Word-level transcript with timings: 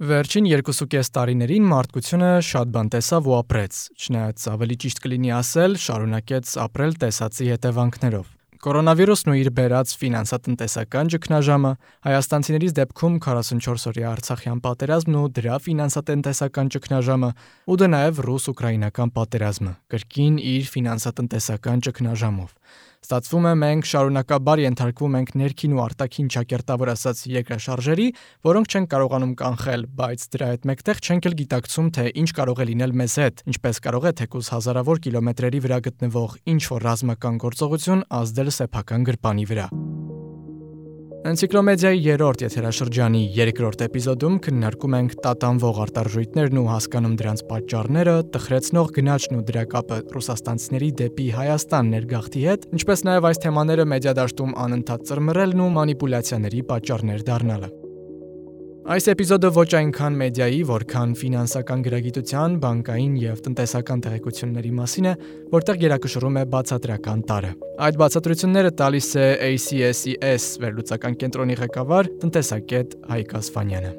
Վերջին 0.00 0.46
2.5 0.48 1.10
տարիներին 1.12 1.64
մարդկությունը 1.68 2.28
շատ 2.48 2.70
բան 2.72 2.88
տեսավ 2.94 3.26
ու 3.28 3.34
ապրեց, 3.36 3.80
չնայած 4.00 4.44
ավելի 4.48 4.76
ճիշտ 4.80 5.00
կլինի 5.04 5.32
ասել, 5.36 5.76
շարունակեց 5.76 6.52
ապրել 6.64 6.94
տեսածի 7.02 7.48
հետևանքներով։ 7.52 8.30
Կորոնավիրուսն 8.64 9.32
ու 9.32 9.36
իր 9.40 9.50
բերած 9.60 9.92
ֆինանսատնտեսական 10.00 11.12
ճգնաժամը, 11.12 11.72
հայաստանցիներից 12.08 12.74
դեպքում 12.80 13.20
44 13.28 13.86
օրյա 13.92 14.08
Արցախյան 14.16 14.58
պատերազմն 14.64 15.20
ու 15.20 15.28
դրա 15.36 15.56
ֆինանսատնտեսական 15.68 16.72
ճգնաժամը, 16.80 17.30
ու 17.68 17.78
դա 17.80 17.88
նաև 17.92 18.20
ռուս-ուկրաինական 18.24 19.12
պատերազմը, 19.20 19.72
կրկին 19.92 20.40
իր 20.40 20.72
ֆինանսատնտեսական 20.80 21.84
ճգնաժամով։ 21.88 22.56
Ստացվում 23.00 23.46
է 23.48 23.52
մենք 23.60 23.86
շարունակաբար 23.90 24.60
ենթարկվում 24.60 25.14
ենք 25.20 25.30
ներքին 25.40 25.76
ու 25.76 25.80
արտաքին 25.86 26.26
ճակերտավոր 26.34 26.90
ասած 26.92 27.22
երկրաշարժերի, 27.32 28.08
որոնք 28.44 28.74
չեն 28.74 28.88
կարողանում 28.92 29.32
կանխել, 29.40 29.86
բայց 30.00 30.26
դրա 30.36 30.50
հետ 30.50 30.68
մեկտեղ 30.70 31.00
չենք 31.00 31.30
էլ 31.30 31.38
գիտակցում, 31.40 31.88
թե 31.96 32.04
ինչ 32.20 32.28
կարող 32.40 32.60
է 32.60 32.68
լինել 32.70 32.94
մեզ 33.00 33.16
հետ, 33.24 33.42
ինչպես 33.54 33.82
կարող 33.88 34.10
է 34.10 34.14
թեկուզ 34.20 34.52
հազարավոր 34.56 35.02
կիլոմետրերի 35.08 35.64
վրա 35.64 35.80
գտնվող 35.88 36.36
ինչ 36.54 36.62
որ 36.76 36.86
ռազմական 36.90 37.40
գործողություն 37.48 38.06
ազդել 38.20 38.54
սեփական 38.60 39.08
գրպանի 39.08 39.48
վրա։ 39.48 39.99
Էնցիկլոմեդիայի 41.20 41.98
երրորդ 42.00 42.42
եթերաշրջանի 42.46 43.18
երկրորդ 43.36 43.82
էպիզոդում 43.84 44.36
քննարկում 44.46 44.94
ենք 44.96 45.16
տատանվող 45.26 45.80
արտարժույթներն 45.84 46.60
ու 46.62 46.64
հասկանում 46.70 47.16
դրանց 47.20 47.42
պատճառները, 47.50 48.14
տխրեցնող 48.36 48.88
գնաճն 48.96 49.36
ու 49.36 49.42
դրա 49.50 49.64
կապը 49.74 49.98
ռուսաստանցիների 50.16 50.90
դեպի 51.02 51.28
Հայաստան 51.36 51.92
ներգաղթի 51.96 52.46
հետ, 52.48 52.66
ինչպես 52.80 53.04
նաև 53.10 53.28
այս 53.30 53.42
թեմաները 53.44 53.86
մեդիա 53.92 54.16
դաշտում 54.22 54.56
անընդհատ 54.64 55.06
ծրմռելն 55.12 55.60
ու 55.60 55.70
մանիպուլյացիաների 55.76 56.66
պատճառներ 56.72 57.28
դառնալը։ 57.28 57.72
Այս 58.88 59.10
էպիզոդը 59.12 59.48
ոչ 59.52 59.66
այնքան 59.76 60.14
մեդիայի, 60.16 60.60
որքան 60.70 61.10
ֆինանսական 61.20 61.82
գրագիտության, 61.84 62.54
բանկային 62.62 63.18
եւ 63.20 63.42
տնտեսական 63.44 64.04
տեղեկությունների 64.06 64.72
մասին 64.78 65.08
է, 65.10 65.12
որտեղ 65.52 65.80
գերակշռում 65.84 66.40
է 66.40 66.44
բացատրական 66.56 67.24
տարը։ 67.28 67.52
Այդ 67.86 68.00
բացատրությունները 68.00 68.72
տալիս 68.80 69.10
է 69.20 69.28
ACSES 69.50 70.48
վերլուծական 70.64 71.20
կենտրոնի 71.20 71.60
ղեկավար 71.60 72.10
տնտեսագետ 72.24 72.96
Հայկ 73.12 73.36
Ասֆանյանը։ 73.44 73.92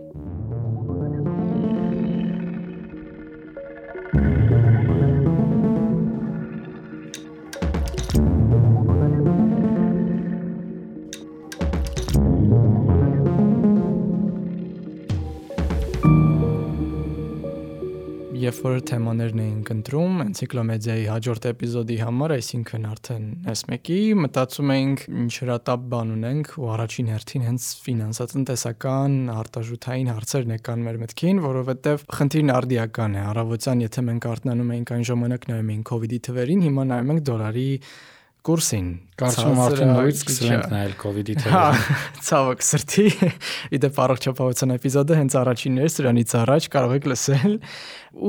երբ 18.52 18.66
որ 18.66 18.82
թեմաներն 18.90 19.42
էինք 19.42 19.70
ընտրում 19.72 20.16
էնցիկլոմեդիայի 20.26 21.04
հաջորդ 21.08 21.46
էպիզոդի 21.52 21.96
համար, 22.02 22.34
այսինքն 22.36 22.88
արդեն 22.90 23.30
S1-ի, 23.54 24.00
մտածում 24.20 24.74
էինք 24.76 25.04
ինչ 25.22 25.32
հրատապ 25.38 25.86
բան 25.94 26.12
ունենք 26.18 26.52
ու 26.60 26.68
առաջին 26.76 27.12
հերթին 27.14 27.46
հենց 27.48 27.68
ֆինանսատնտեսական 27.86 29.18
արտաժութային 29.38 30.12
հարցերն 30.12 30.56
եկան 30.58 30.86
մեր 30.92 31.00
մտքին, 31.06 31.42
որովհետև 31.48 32.06
խնդիրն 32.20 32.56
արդիական 32.60 33.16
է։ 33.16 33.24
Առավոտյան 33.32 33.86
եթե 33.88 34.06
մենք 34.12 34.32
արթնանում 34.36 34.74
էինք 34.76 34.96
այն 35.00 35.06
ժամանակ 35.12 35.48
նայում 35.52 35.72
էինք 35.72 35.92
COVID-ի 35.92 36.20
թվերին, 36.28 36.66
հիմա 36.68 36.90
նայում 36.92 37.16
ենք 37.16 37.24
դոլարի 37.32 37.70
կուրսին։ 38.48 38.88
Կարծում 39.22 39.60
արդեն 39.62 39.92
նորից 39.92 40.22
սկսել 40.22 40.52
ենք 40.52 40.70
նայել 40.72 40.94
COVID-ի 41.02 41.36
թվերը։ 41.42 41.60
Հա, 41.62 41.98
ցավոք 42.28 42.64
սրտի։ 42.66 43.06
Իդեպ 43.78 44.00
առողջապահության 44.06 44.74
էպիզոդը 44.76 45.18
հենց 45.22 45.36
առաջինն 45.42 45.82
էր, 45.82 45.92
սրանից 45.96 46.34
առաջ 46.42 46.68
կարող 46.76 46.96
եք 46.98 47.10
լսել 47.12 47.56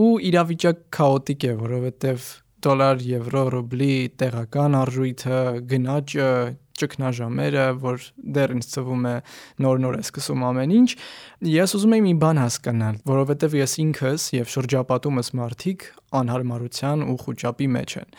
ու 0.03 0.13
իրավիճակ 0.33 0.83
քաոտիկ 0.99 1.47
է, 1.49 1.55
որովհետև 1.63 2.29
դոլար, 2.63 3.01
եվրո, 3.09 3.45
ռուբլի 3.57 3.95
տեղական 4.23 4.77
արժույթը, 4.83 5.41
գնաճը, 5.73 6.29
ճգնաժամերը, 6.81 7.67
որ 7.83 8.07
դեռ 8.37 8.55
ինձ 8.57 8.69
թվում 8.73 9.07
է 9.11 9.15
նոր-նոր 9.65 9.99
է 9.99 10.03
սկսում 10.03 10.45
ամեն 10.49 10.75
ինչ, 10.79 10.91
ես 11.53 11.75
ուզում 11.79 11.95
եմ 11.99 12.07
մի 12.09 12.15
բան 12.23 12.41
հասկանալ, 12.43 12.99
որովհետև 13.13 13.57
ես 13.61 13.77
ինքս 13.83 14.27
եւ 14.39 14.53
շրջապատումս 14.57 15.33
մարդիկ 15.43 15.87
անհարմարության 16.23 17.07
ու 17.13 17.17
խոճապի 17.23 17.69
մեջ 17.77 17.97
են։ 18.03 18.13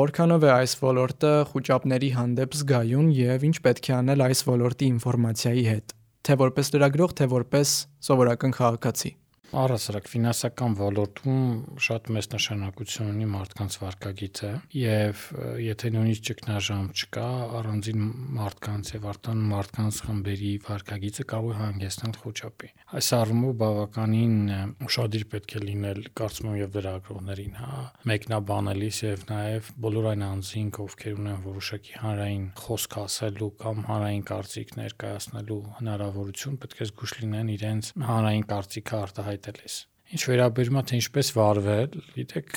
Որքանով 0.00 0.44
է 0.48 0.52
այս 0.56 0.76
ոլորտը 0.80 1.32
խոճապների 1.52 2.10
հանդեպ 2.18 2.60
զգայուն 2.60 3.08
եւ 3.20 3.48
ինչ 3.50 3.56
պետք 3.68 3.90
է 3.90 3.96
անել 4.00 4.26
այս 4.30 4.44
ոլորտի 4.50 4.92
ինֆորմացիայի 4.96 5.64
հետ, 5.70 5.96
թե 6.26 6.38
որպես 6.44 6.74
լրագրող, 6.76 7.16
թե 7.20 7.32
որպես 7.36 7.74
սովորական 8.10 8.56
քաղաքացի։ 8.60 9.19
Առասարակ 9.50 10.06
ֆինանսական 10.06 10.74
ոլորտում 10.78 11.38
շատ 11.82 12.08
մեծ 12.14 12.26
նշանակություն 12.30 13.08
ունի 13.10 13.24
մարդկանց 13.32 13.76
վարկագիծը 13.82 14.50
եւ 14.78 15.22
եթե 15.64 15.90
նույնիսկ 15.96 16.26
ճգնաժամ 16.28 16.84
չկա, 16.94 17.24
առանձին 17.58 18.04
մարդկանց 18.36 18.92
եւ 18.94 19.08
արտան 19.10 19.40
մարդկանց 19.50 19.98
խմբերի 20.06 20.52
վարկագիծը 20.68 21.26
կարող 21.34 21.50
է 21.50 21.58
հանգեցնել 21.60 22.14
խոճապի։ 22.20 22.70
Այս 23.00 23.08
առումով 23.18 23.56
բավականին 23.60 24.38
ուշադիր 24.86 25.26
պետք 25.34 25.50
է 25.50 25.64
լինել 25.66 26.00
կարծում 26.20 26.48
եմ 26.50 26.56
եւ 26.60 26.78
լրագրողներին, 26.78 27.58
հա, 27.58 27.82
մեկնաբանելիս 28.10 29.02
եւ 29.10 29.26
նաեւ 29.30 29.72
բոլոր 29.82 30.08
այն 30.10 30.24
անձինք, 30.30 30.80
ովքեր 30.86 31.20
ունեն 31.20 31.44
որոշակի 31.50 31.94
հանրային 32.00 32.46
խոսք 32.60 32.96
ասելու 33.00 33.50
կամ 33.60 33.84
հանրային 33.90 34.24
կարծիք 34.30 34.74
ներկայացնելու 34.80 35.60
հնարավորություն, 35.80 36.58
պետք 36.60 36.80
է 36.80 36.90
զգուշ 36.90 37.14
լինեն 37.20 37.54
իրենց 37.56 37.92
հանրային 38.10 38.46
կարծիքը 38.50 39.00
արտահայտ 39.00 39.39
Interlace. 39.40 39.86
Ինչ 40.10 40.22
վերաբերում 40.26 40.78
է 40.80 40.82
թե 40.90 40.96
ինչպես 41.00 41.28
վարվել, 41.36 41.92
գիտեք, 42.16 42.54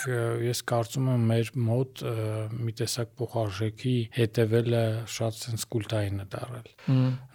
ես 0.47 0.61
կարծում 0.71 1.09
եմ 1.13 1.27
մեր 1.33 1.51
մոտ 1.67 2.03
մի 2.63 2.73
տեսակ 2.79 3.13
փոխարժեքի 3.19 3.93
հետևելը 4.17 4.83
շատ 5.17 5.37
sense 5.43 5.69
կուլտային 5.75 6.23
է 6.23 6.27
դարել 6.33 6.71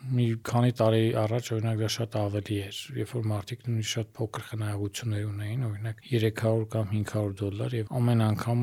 մի 0.09 0.27
քանի 0.47 0.73
տարի 0.79 1.01
առաջ 1.21 1.49
օրինակ 1.55 1.81
դա 1.83 1.89
շատ 1.93 2.15
ավելի 2.19 2.57
էր, 2.65 2.77
երբ 2.99 3.11
որ 3.13 3.25
մարդիկ 3.29 3.65
նույնիսկ 3.67 3.91
շատ 3.93 4.11
փոքր 4.19 4.45
խնայողություններ 4.49 5.25
ունեին, 5.29 5.65
օրինակ 5.69 6.01
300 6.09 6.69
կամ 6.73 6.87
500 6.93 7.35
դոլար 7.41 7.77
եւ 7.79 7.91
ամեն 7.99 8.23
անգամ 8.29 8.63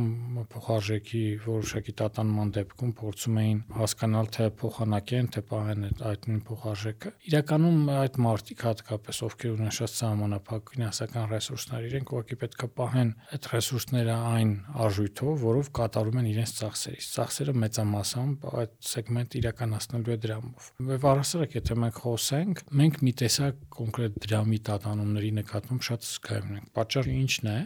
փոխարժեքի 0.55 1.21
որոշակի 1.45 1.95
տատանման 2.01 2.53
դեպքում 2.55 2.93
փորձում 3.01 3.39
էին 3.43 3.59
հասկանալ 3.75 4.31
թե 4.35 4.47
փոխանակեն, 4.63 5.29
թե 5.35 5.43
պահեն 5.51 5.85
այդ 5.85 6.27
նույն 6.31 6.41
փոխարժեքը։ 6.49 7.13
Իրականում 7.29 7.79
այդ 7.95 8.19
մարդիկ 8.25 8.65
հատկապես 8.65 9.21
ովքեր 9.29 9.55
ունեն 9.55 9.75
շատ 9.75 9.95
սահմանափակ 9.95 10.73
ֆինանսական 10.75 11.29
ռեսուրսներ, 11.45 11.85
իրենք 11.85 12.11
ուղղակի 12.15 12.35
պետք 12.41 12.63
է 12.65 12.67
պահեն 12.79 13.09
այդ 13.35 13.47
ռեսուրսները 13.51 14.15
այն 14.35 14.51
արժույթով, 14.85 15.35
որով 15.45 15.69
կատարում 15.77 16.19
են 16.21 16.29
իրենց 16.31 16.53
ծախսերից։ 16.59 17.09
Ծախսերը 17.15 17.53
մեծամասամբ 17.65 18.47
այդ 18.61 18.73
սեգմենտ 18.89 19.37
իրականացնելու 19.41 20.15
է 20.15 20.17
դրամով։ 20.25 20.69
Եվ 20.95 21.07
առաս 21.11 21.35
հասարակ 21.35 21.55
եթե 21.59 21.77
մենք 21.83 22.01
խոսենք, 22.05 22.63
մենք 22.81 22.99
մի 23.05 23.13
տեսակ 23.21 23.61
կոնկրետ 23.75 24.19
դրամի 24.25 24.59
տատանումների 24.69 25.31
նկատմամբ 25.41 25.87
շատ 25.89 26.09
զգայուն 26.09 26.55
ենք։ 26.55 26.67
Պատճառը 26.79 27.15
ի՞նչն 27.15 27.49
է։ 27.51 27.57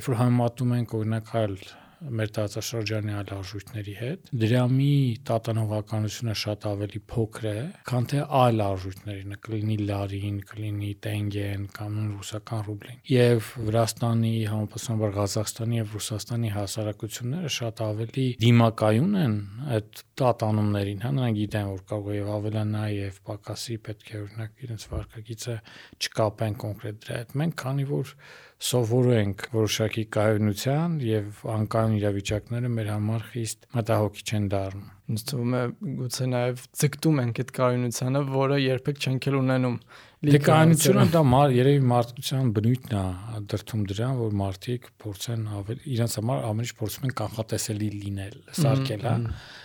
Երբ 0.00 0.10
որ 0.10 0.20
համեմատում 0.20 0.74
ենք 0.80 0.98
օրինակ 1.00 1.32
այլ 1.40 1.56
մեր 2.00 2.30
տարածաշրջանի 2.36 3.14
այլ 3.20 3.32
արժույթների 3.36 3.94
հետ։ 4.00 4.30
Դրամի 4.40 4.94
տատանողականությունը 5.30 6.34
շատ 6.40 6.66
ավելի 6.70 7.00
փոքր 7.12 7.48
է, 7.50 7.54
քան 7.90 8.08
թե 8.10 8.20
այլ 8.40 8.62
արժույթների, 8.66 9.38
կլինի 9.46 9.76
լարին, 9.90 10.38
կլինի 10.50 10.90
տենգեն 11.06 11.66
կամ 11.76 11.98
ռուսական 12.20 12.64
ռուբլին։ 12.70 13.00
Եվ 13.10 13.50
Վրաստանի, 13.68 14.34
համապատասխանաբար 14.50 15.14
Ղազախստանի 15.20 15.80
եւ 15.80 15.94
Ռուսաստանի 16.00 16.52
հասարակությունները 16.56 17.52
շատ 17.60 17.82
ավելի 17.90 18.26
դիմակայուն 18.44 19.16
են 19.20 19.34
այդ 19.80 20.04
տատանումներին, 20.20 21.00
հա, 21.04 21.10
նրանք 21.20 21.40
գիտեն, 21.40 21.70
որ 21.70 21.82
կարող 21.90 22.10
է 22.10 22.18
եւ 22.20 22.30
ավելանա 22.40 22.84
եւ 22.96 23.20
պակասի 23.30 23.76
պետք 23.88 24.10
է 24.10 24.20
օրինակ 24.20 24.64
իրենց 24.66 24.86
վարկագիծը 24.90 25.56
չկապեն 26.00 26.56
կոնկրետ 26.64 27.02
դրա 27.04 27.20
հետ։ 27.20 27.36
Մենք 27.40 27.58
քանի 27.60 27.86
որ 27.90 28.14
սովորում 28.60 29.14
ենք 29.16 29.42
որոշակի 29.54 30.02
կայունության 30.14 30.96
եւ 31.06 31.38
անկայուն 31.54 31.89
իրավիճակները 31.98 32.70
մեր 32.76 32.90
համար 32.94 33.26
խիստ 33.32 33.68
մտահոգիչ 33.76 34.28
են 34.38 34.48
դառնում։ 34.54 34.88
Ինձ 35.10 35.26
թվում 35.30 35.56
է 35.60 35.62
գուցե 36.00 36.28
նաեւ 36.34 36.62
ձգտում 36.80 37.20
ենք 37.24 37.42
այդ 37.42 37.50
կայունությանը, 37.60 38.22
որը 38.36 38.60
երբեք 38.66 39.04
չենք 39.06 39.28
էլ 39.30 39.38
ունենում 39.40 39.76
Լիկանությունը 40.20 41.04
դա 41.14 41.20
մար 41.24 41.52
երևի 41.56 41.84
մարդկության 41.88 42.48
բնույթն 42.52 42.90
է 42.92 43.38
դրթում 43.48 43.84
դրան, 43.88 44.16
որ 44.18 44.34
մարդիկ 44.36 44.88
փորձեն 45.00 45.46
ավել 45.56 45.78
իրենց 45.94 46.16
համար 46.18 46.42
ամեն 46.44 46.66
ինչ 46.66 46.74
փորձում 46.80 47.06
են 47.08 47.14
կանխատեսելի 47.20 47.88
լինել, 47.94 48.34
սարքել, 48.58 49.06
հա։ 49.08 49.14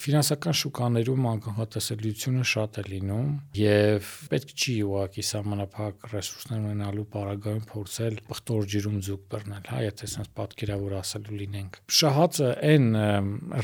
Ֆինանսական 0.06 0.56
շուկաներում 0.62 1.28
անկանխատեսելիությունը 1.32 2.46
շատ 2.56 2.80
է 2.80 2.86
լինում 2.88 3.28
եւ 3.60 4.14
պետք 4.32 4.56
չի 4.56 4.76
ուղակի 4.86 5.26
սահմանափակ 5.36 6.08
ռեսուրսներ 6.16 6.64
ունենալու 6.64 7.06
պարագայում 7.20 7.68
փորձել 7.76 8.18
պղտոր 8.32 8.72
ջրում 8.76 8.98
ձուկ 9.12 9.28
բռնել, 9.36 9.70
հա, 9.76 9.84
եթե 9.92 10.10
sense 10.16 10.32
պատկերավոր 10.40 10.96
ասելու 11.04 11.40
լինենք։ 11.44 11.80
Շահածը 12.00 12.50
այն 12.72 12.88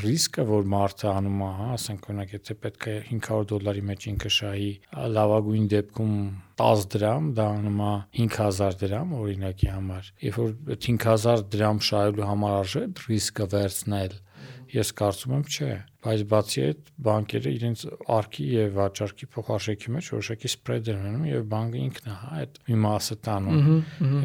ռիսկը, 0.04 0.48
որ 0.52 0.70
մարդը 0.76 1.10
անում 1.16 1.42
է, 1.48 1.52
հա, 1.62 1.71
ասենք 1.76 2.08
օրինակ 2.12 2.34
եթե 2.36 2.56
պետք 2.66 2.88
է 2.92 2.96
500 3.10 3.48
դոլարի 3.52 3.84
մեջ 3.92 4.08
ինքը 4.12 4.32
շահի 4.38 4.72
լավագույն 5.18 5.70
դեպքում 5.76 6.16
10 6.62 6.84
դրամ, 6.96 7.30
դա 7.38 7.46
անում 7.58 7.80
է 7.88 7.94
5000 8.22 8.82
դրամ 8.82 9.14
օրինակի 9.22 9.72
համար։ 9.76 10.12
Երբ 10.26 10.42
որ 10.42 10.52
5000 10.88 11.46
դրամ 11.56 11.82
շահելու 11.92 12.28
համար 12.32 12.58
արժե 12.62 12.84
ռիսկը 13.06 13.48
վերցնել, 13.56 14.20
ես 14.82 14.94
կարծում 15.02 15.38
եմ 15.40 15.48
չէ 15.52 15.72
բայց 16.02 16.22
բացի 16.32 16.62
այդ 16.66 16.88
բանկերը 17.06 17.52
իրենց 17.58 17.84
արքի 18.16 18.46
եւ 18.52 18.72
վաճառքի 18.78 19.28
փոխարժեքի 19.36 19.94
մեջ 19.96 20.10
որոշակի 20.16 20.52
սպրեդ 20.52 20.90
են 20.92 21.02
ունենում 21.02 21.28
եւ 21.30 21.46
բանկը 21.52 21.82
ինքն 21.82 22.10
է 22.10 22.16
հա 22.22 22.32
այդ 22.42 22.60
մի 22.72 22.80
մասը 22.86 23.18
տանում 23.28 23.70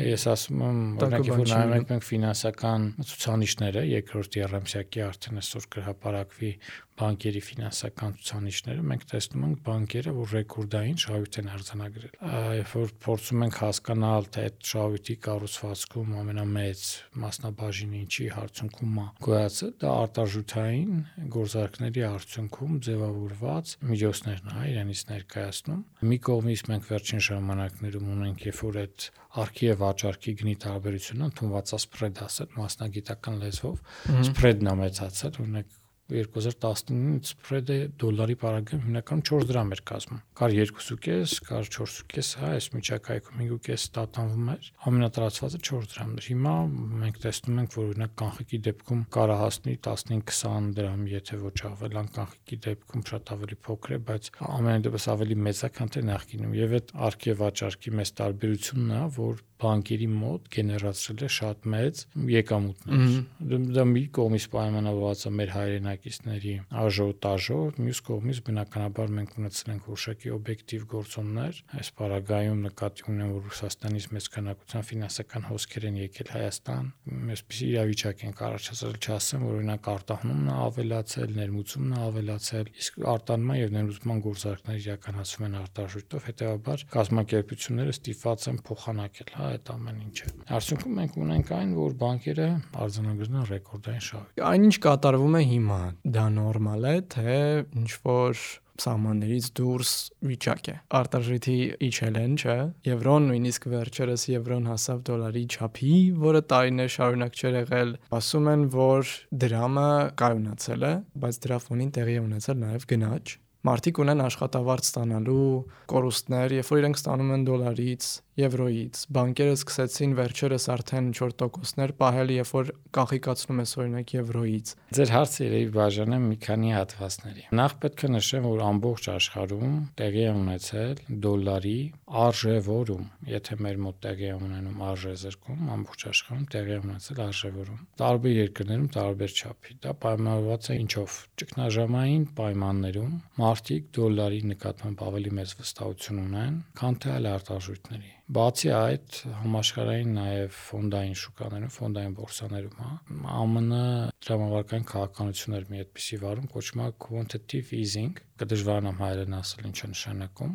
ես 0.06 0.26
ասում 0.32 0.64
եմ 0.66 0.80
օրինակ 0.96 1.30
որ 1.36 1.44
նայում 1.52 1.76
ենք 1.76 1.92
մենք 1.92 2.06
ֆինանսական 2.06 2.88
ցուցանիշները 3.12 3.84
երկրորդ 3.92 4.40
երամսյակի 4.40 5.04
արդեն 5.06 5.42
այսօր 5.42 5.68
կհապարակվի 5.76 6.52
բանկերի 6.96 7.40
ֆինանսական 7.44 8.14
ցուցանիշները 8.16 8.84
մենք 8.90 9.02
տեսնում 9.10 9.42
ենք 9.46 9.58
բանկերը 9.66 10.12
որ 10.16 10.30
ռեկորդային 10.32 11.00
շահույթ 11.02 11.38
են 11.42 11.50
արձանագրել 11.56 12.14
երբ 12.56 12.70
որ 12.72 12.94
փորձում 13.04 13.44
ենք 13.46 13.58
հասկանալ 13.60 14.28
թե 14.36 14.44
այդ 14.46 14.70
շահույթի 14.70 15.16
կառուցվածքում 15.26 16.14
ամենամեծ 16.22 16.84
մասնաբաժինը 17.26 18.00
ինչի 18.00 18.28
հարցունքում 18.36 18.96
է 18.96 19.06
գոյացը 19.26 19.68
դա 19.84 19.92
արտարժութային 20.06 20.94
գործար 21.36 21.65
վարակների 21.66 22.02
արդյունքում 22.06 22.74
ձևավորված 22.86 23.70
միջոցներն 23.90 24.50
է 24.54 24.66
իրենից 24.70 25.00
ներկայացնում։ 25.08 25.80
Մի 26.10 26.18
կողմից 26.26 26.62
մենք 26.70 26.84
վերջին 26.90 27.22
ժամանակներում 27.26 28.10
ունենք, 28.14 28.44
երբ 28.46 28.60
որ 28.66 28.78
այդ 28.82 29.06
արքի 29.42 29.66
եւ 29.66 29.80
վաճառքի 29.82 30.34
գնի 30.42 30.54
տարբերությունը 30.66 31.26
ընդունված 31.26 31.74
է 31.74 31.80
սպրեդ 31.82 32.22
ասել 32.26 32.54
մասնագիտական 32.60 33.40
լեզվով, 33.42 33.82
սպրեդն 34.30 34.70
է 34.70 34.76
մեծացել, 34.86 35.40
օրինակ 35.42 35.74
2019-ից 36.06 37.30
սպրեդը 37.32 37.76
դոլարի 37.98 38.36
պարագայում 38.42 38.82
հիմնականում 38.86 39.24
4 39.26 39.46
դրամ 39.50 39.72
էր 39.74 39.80
կազմում։ 39.90 40.20
Կար 40.38 40.52
2.5, 40.56 41.34
կար 41.46 41.70
4.5, 41.76 42.30
հա, 42.40 42.50
այս 42.56 42.68
միջակայքում 42.76 43.40
5.5 43.42 43.86
տատանվում 43.96 44.50
էր։ 44.54 44.68
Ամենատարածվածը 44.90 45.60
4 45.66 45.88
դրամն 45.92 46.20
էր։ 46.20 46.28
Հիմա 46.30 46.54
մենք 47.02 47.20
տեսնում 47.26 47.60
ենք, 47.62 47.76
որ 47.76 47.90
օրինակ 47.90 48.14
կանխիկի 48.22 48.60
դեպքում 48.66 49.02
կարա 49.16 49.36
հասնի 49.42 49.76
15-20 49.86 50.70
դրամ, 50.76 51.02
եթե 51.16 51.40
ոչ 51.42 51.56
ավել, 51.70 51.98
ան 52.02 52.10
կանխիկի 52.16 52.60
դեպքում 52.66 53.06
շատ 53.10 53.34
ավելի 53.36 53.58
փոքր 53.66 53.96
է, 53.96 54.00
բայց 54.06 54.30
ամենայն 54.46 54.86
դեպս 54.86 55.08
ավելի 55.16 55.38
մեծ 55.46 55.64
է, 55.66 55.70
քան 55.76 55.92
թե 55.96 56.04
նախկինում։ 56.06 56.56
Եվ 56.56 56.76
այդ 56.76 56.94
արքի 57.06 57.36
վաճարկի 57.42 57.94
մեծ 57.96 58.14
տարբերությունն 58.20 58.96
է, 58.96 59.02
որ 59.16 59.42
բանկերի 59.62 60.06
մոտ 60.12 60.48
գեներացրել 60.56 61.22
է 61.26 61.28
շատ 61.36 61.66
մեծ 61.72 62.00
եկամուտներ։ 62.36 63.14
դե, 63.50 63.58
Դա 63.76 63.84
մի 63.88 64.02
կողմից 64.16 64.46
պայմանավորված 64.52 65.22
է 65.26 65.32
մեր 65.36 65.52
հայրենակիցների 65.56 66.54
աժոտաժով, 66.82 67.80
մյուս 67.86 68.00
կողմից 68.06 68.40
բնականաբար 68.46 69.14
մենք 69.16 69.36
ունեցել 69.40 69.72
ենք 69.76 69.88
որոշակի 69.90 70.32
օբյեկտիվ 70.36 70.86
գործոններ։ 70.92 71.60
Այս 71.76 71.90
параգայում 72.00 72.60
նկատի 72.66 73.06
ունեմ, 73.16 73.32
որ 73.36 73.46
Ռուսաստանից 73.46 74.08
մեծ 74.16 74.28
քանակությամբ 74.36 74.88
ֆինանսական 74.90 75.46
հոսքեր 75.46 75.86
են 75.86 75.98
եկել 76.04 76.30
Հայաստան։ 76.36 76.90
Այսպես 77.36 77.62
իրավիճակ 77.66 78.24
ենք 78.26 78.42
առաջացրել, 78.46 78.96
չասեմ, 79.06 79.46
որ 79.46 79.56
օրինակ 79.56 79.90
արտահանումն 79.96 80.46
է 80.46 80.56
ավելացել, 80.66 81.34
ներմուծումն 81.36 81.96
է 81.96 82.00
ավելացել, 82.06 82.70
իսկ 82.76 82.98
արտանման 83.16 83.60
եւ 83.60 83.74
ներմուծման 83.76 84.22
գործարքները 84.26 84.82
իրականացվում 84.86 85.46
են 85.46 85.58
արտաշուտով, 85.62 86.26
հետեւաբար 86.26 86.84
կազմակերպությունները 86.96 87.96
ստիպված 87.96 88.46
են 88.50 88.60
փոխանակել 88.66 89.32
հա 89.36 89.45
այդ 89.52 89.72
ամեն 89.76 90.02
ինչը։ 90.06 90.30
Արդյունքում 90.56 91.00
մենք 91.00 91.16
ունենք 91.26 91.50
այն, 91.56 91.72
որ 91.76 91.96
բանկերը 92.02 92.50
արձանագրում 92.86 93.40
են 93.40 93.48
ռեկորդային 93.52 94.04
շահ։ 94.10 94.28
Այնինչ 94.50 94.76
կատարվում 94.86 95.36
է 95.36 95.42
հիմա, 95.56 95.80
դա 96.16 96.28
նորմալ 96.36 96.88
է, 96.90 96.94
թե 97.16 97.40
ինչ 97.80 97.90
որ 98.06 98.46
սահմաններից 98.82 99.46
դուրս 99.56 99.92
վիճակ 100.30 100.68
է։ 100.72 100.74
Արտարժույթի 100.98 101.56
իջել 101.86 102.18
են, 102.20 102.34
չէ։ 102.36 102.56
Եվրոն 102.88 103.28
նույնիսկ 103.30 103.68
վերջերս 103.72 104.26
եվրոն 104.32 104.68
հասավ 104.72 105.00
դոլարի 105.08 105.44
չափի, 105.56 105.94
որը 106.26 106.42
տարիներ 106.52 106.92
շարունակ 106.96 107.40
չէր 107.40 107.58
եղել։ 107.62 107.96
Ասում 108.20 108.52
են, 108.52 108.68
որ 108.76 109.16
դրամը 109.46 109.88
կայունացել 110.20 110.86
է, 110.90 110.94
բայց 111.24 111.42
դրա 111.46 111.60
ֆոնին 111.66 111.90
տեղի 111.96 112.16
է 112.16 112.22
ունեցել 112.26 112.62
նաև 112.66 112.88
գնաճ 112.92 113.36
մարդիկ 113.66 113.98
ունեն 113.98 114.20
աշխատավարձ 114.22 114.84
ստանալու 114.86 115.46
կորուստներ, 115.90 116.52
երբ 116.60 116.68
որ 116.70 116.80
իրենք 116.82 116.98
ստանում 117.00 117.32
են 117.34 117.46
դոլարից, 117.48 118.10
եվրոյից։ 118.36 119.02
Բանկերը 119.16 119.52
սկսեցին 119.56 120.14
վերջերս 120.18 120.66
արդեն 120.74 121.06
4 121.16 121.34
տոկոսներ 121.40 121.92
պահել, 122.00 122.32
երբ 122.36 122.50
որ 122.56 122.72
կանխիկացնում 122.96 123.62
ես 123.62 123.72
օրինակ 123.80 124.12
եվրոյից։ 124.16 124.72
Ձեր 124.96 125.12
հարցը 125.16 125.40
երևի 125.46 125.70
բաժանեմ 125.76 126.26
մի 126.30 126.36
քանի 126.46 126.72
հատվածների։ 126.76 127.46
Նախ 127.56 127.76
պետք 127.86 128.04
է 128.06 128.10
նշեմ, 128.16 128.48
որ 128.50 128.62
ամբողջ 128.66 129.08
աշխարհում 129.16 129.78
տեղի 130.00 130.22
է 130.26 130.32
ունեցել 130.36 131.00
դոլարի 131.26 131.78
արժևորում, 132.26 133.06
եթե 133.32 133.58
մեր 133.66 133.80
մոտ 133.86 133.96
տեղի 134.06 134.26
է 134.26 134.34
ունենում 134.36 134.84
արժեզրկում, 134.86 135.62
ամբողջ 135.76 136.06
աշխարհում 136.12 136.46
տեղի 136.56 136.76
է 136.76 136.78
ունեցել 136.86 137.22
արժևորում։ 137.26 137.80
Տարբեր 138.02 138.36
երկրներում 138.36 138.90
տարբեր 138.96 139.36
չափի։ 139.36 139.78
Դա 139.86 139.94
պայմանավորված 140.06 140.70
է 140.70 140.78
ինչով։ 140.86 141.16
Ճգնաժամային 141.40 142.28
պայմաններում 142.36 143.16
մարդիկ 143.42 143.90
դոլարի 143.96 144.42
նկատմամբ 144.52 145.06
ավելի 145.06 145.34
մեծ 145.40 145.56
վստահություն 145.62 146.22
ունեն, 146.26 146.60
քան 146.80 147.00
թե 147.02 147.16
այլ 147.16 147.32
արտարժույթների։ 147.36 148.16
Բացի 148.26 148.70
այդ, 148.74 149.16
համաշխարհային 149.38 150.08
նաև 150.16 150.54
ֆոնդային 150.58 151.12
շուկաներում, 151.20 151.70
ֆոնդային 151.76 152.14
բորսաներում, 152.16 152.80
հա, 152.82 152.88
ԱՄՆ 153.22 153.82
դրամավարկային 154.26 154.86
քաղաքականություններ 154.90 155.68
մի 155.70 155.82
այդպիսի 155.84 156.18
վարում 156.24 156.48
կոչվում 156.56 156.82
է 156.82 156.88
quantitative 157.06 157.70
easing, 157.78 158.18
կդժվարանամ 158.40 158.98
հայերեն 159.00 159.36
ասել 159.36 159.68
ինչ 159.70 159.76
է 159.76 159.88
նշանակում։ 159.92 160.52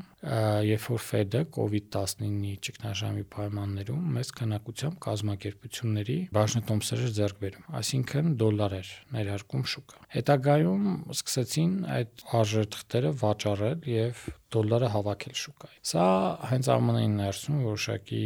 Երբ 0.67 0.85
որ 0.91 1.01
Fed-ը 1.05 1.41
COVID-19-ի 1.57 2.53
ճգնաժամի 2.67 3.25
պայմաններում 3.35 4.03
մեծ 4.17 4.31
քանակությամբ 4.41 4.99
կազմակերպությունների 5.07 6.17
բաժնետոմսեր 6.37 7.03
ձեռք 7.17 7.41
բերում, 7.41 7.65
այսինքն 7.81 8.31
դոլարեր 8.41 8.91
ներարկում 9.17 9.65
շուկա։ 9.73 10.01
Հետագայում 10.15 10.85
սկսեցին 11.17 11.73
այդ 11.97 12.25
արժեթղթերը 12.41 13.13
վաճառել 13.21 13.87
եւ 13.91 14.25
դոլարը 14.51 14.91
հավաքել 14.95 15.37
շուկայի։ 15.41 15.77
Սա 15.91 16.05
հենց 16.51 16.69
ԱՄՆ-ին 16.71 17.13
ներսում 17.21 17.61
որոշակի 17.71 18.25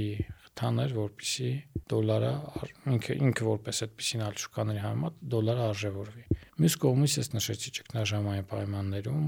խթան 0.56 0.82
էր, 0.86 0.94
որպիսի 0.96 1.50
դոլարը 1.92 2.32
ինքը 2.96 3.16
ինքը 3.28 3.46
որպես 3.50 3.82
այդպեսին 3.86 4.24
այլ 4.26 4.38
շուկաների 4.44 4.82
համեմատ 4.86 5.18
դոլարը 5.36 5.66
արժևորվի։ 5.66 6.24
Մյուս 6.56 6.76
կողմից 6.80 7.14
ես 7.20 7.30
նշեցի 7.36 7.72
ճգնաժամային 7.76 8.46
պայմաններում 8.48 9.24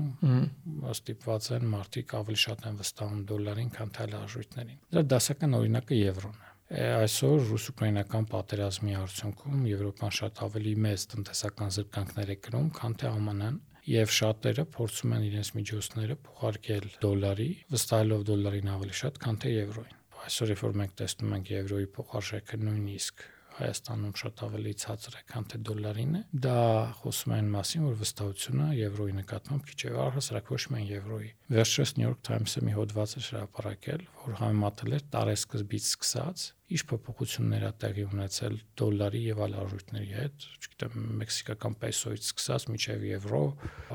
ստիպված 0.94 1.47
են 1.57 1.65
մարդիկ 1.74 2.13
ավելի 2.21 2.39
շատ 2.44 2.68
են 2.69 2.77
վստահում 2.79 3.24
դոլարին, 3.31 3.71
քան 3.77 3.91
թե 3.97 4.03
այլ 4.06 4.13
արժույթներին։ 4.21 4.77
Դրա 4.95 5.03
դասական 5.12 5.57
օրինակը 5.57 5.97
եվրոն 5.97 6.38
է 6.38 6.47
այսօր 6.68 7.44
ռուս-ուկրաինական 7.47 8.25
պատերազմի 8.31 8.96
արդյունքում 9.01 9.67
Եվրոպան 9.67 10.15
շատ 10.17 10.41
ավելի 10.48 10.74
մեծ 10.88 11.05
տնտեսական 11.13 11.69
զրկանքներ 11.77 12.31
է 12.34 12.36
կրում, 12.48 12.67
քան 12.79 12.98
թե 13.03 13.12
ԱՄՆ-ն 13.27 13.62
եւ 13.88 14.12
շատերը 14.17 14.65
փորձում 14.75 15.13
են 15.15 15.27
իրենց 15.27 15.51
միջոցները 15.55 16.17
փոխարկել 16.27 16.89
դոլարի, 17.07 17.48
վստահելով 17.72 18.27
դոլարին 18.27 18.72
ավելի 18.75 18.98
շատ, 19.00 19.22
քան 19.24 19.39
թե 19.43 19.53
եվրոին։ 19.53 19.96
Այսօր 20.27 20.51
երբ 20.51 20.63
որ 20.67 20.77
մենք 20.81 20.98
տեսնում 21.00 21.36
ենք 21.38 21.51
եվրոյի 21.55 21.89
փոխարժեքը 21.96 22.60
նույնիսկ 22.67 23.27
Հայաստանում 23.58 24.18
շատ 24.22 24.44
ավելի 24.48 24.74
ցածր 24.84 25.16
է, 25.18 25.22
քան 25.32 25.48
թե 25.52 25.60
դոլարին 25.68 26.18
է։ 26.18 26.22
Դա 26.46 26.58
խոսում 27.00 27.34
է 27.34 27.38
այն 27.38 27.48
մասին, 27.56 27.86
որ 27.88 27.96
վստահությունը 28.02 28.68
եվրոյի 28.78 29.16
նկատմամբ 29.18 29.72
քիչ 29.72 29.80
է 29.88 29.94
առհասարակ 30.08 30.52
ոչ 30.54 30.62
միայն 30.74 30.92
եվրոյի։ 30.92 31.32
Վերջերս 31.58 31.96
New 31.98 32.08
York 32.08 32.22
Times-ը 32.28 32.64
մի 32.68 32.78
հոդված 32.78 33.18
է 33.18 33.24
հրապարակել, 33.28 34.06
որ 34.28 34.38
համեմատել 34.44 34.96
էր 34.98 35.04
տարեսկզբից 35.18 35.90
սկսած 35.98 36.46
ինչ 36.68 36.82
փոփոխություններ 36.84 37.64
ա 37.64 37.70
տեղի 37.80 38.04
ունեցել 38.12 38.56
դոլարի 38.80 39.20
եւ 39.24 39.38
այլ 39.46 39.54
արժույթների 39.62 40.10
հետ, 40.18 40.48
չգիտեմ, 40.58 41.06
մեքսիկական 41.22 41.78
պեսոից 41.84 42.26
սկսած 42.28 42.66
մինչեւ 42.74 43.06
եվրո, 43.08 43.40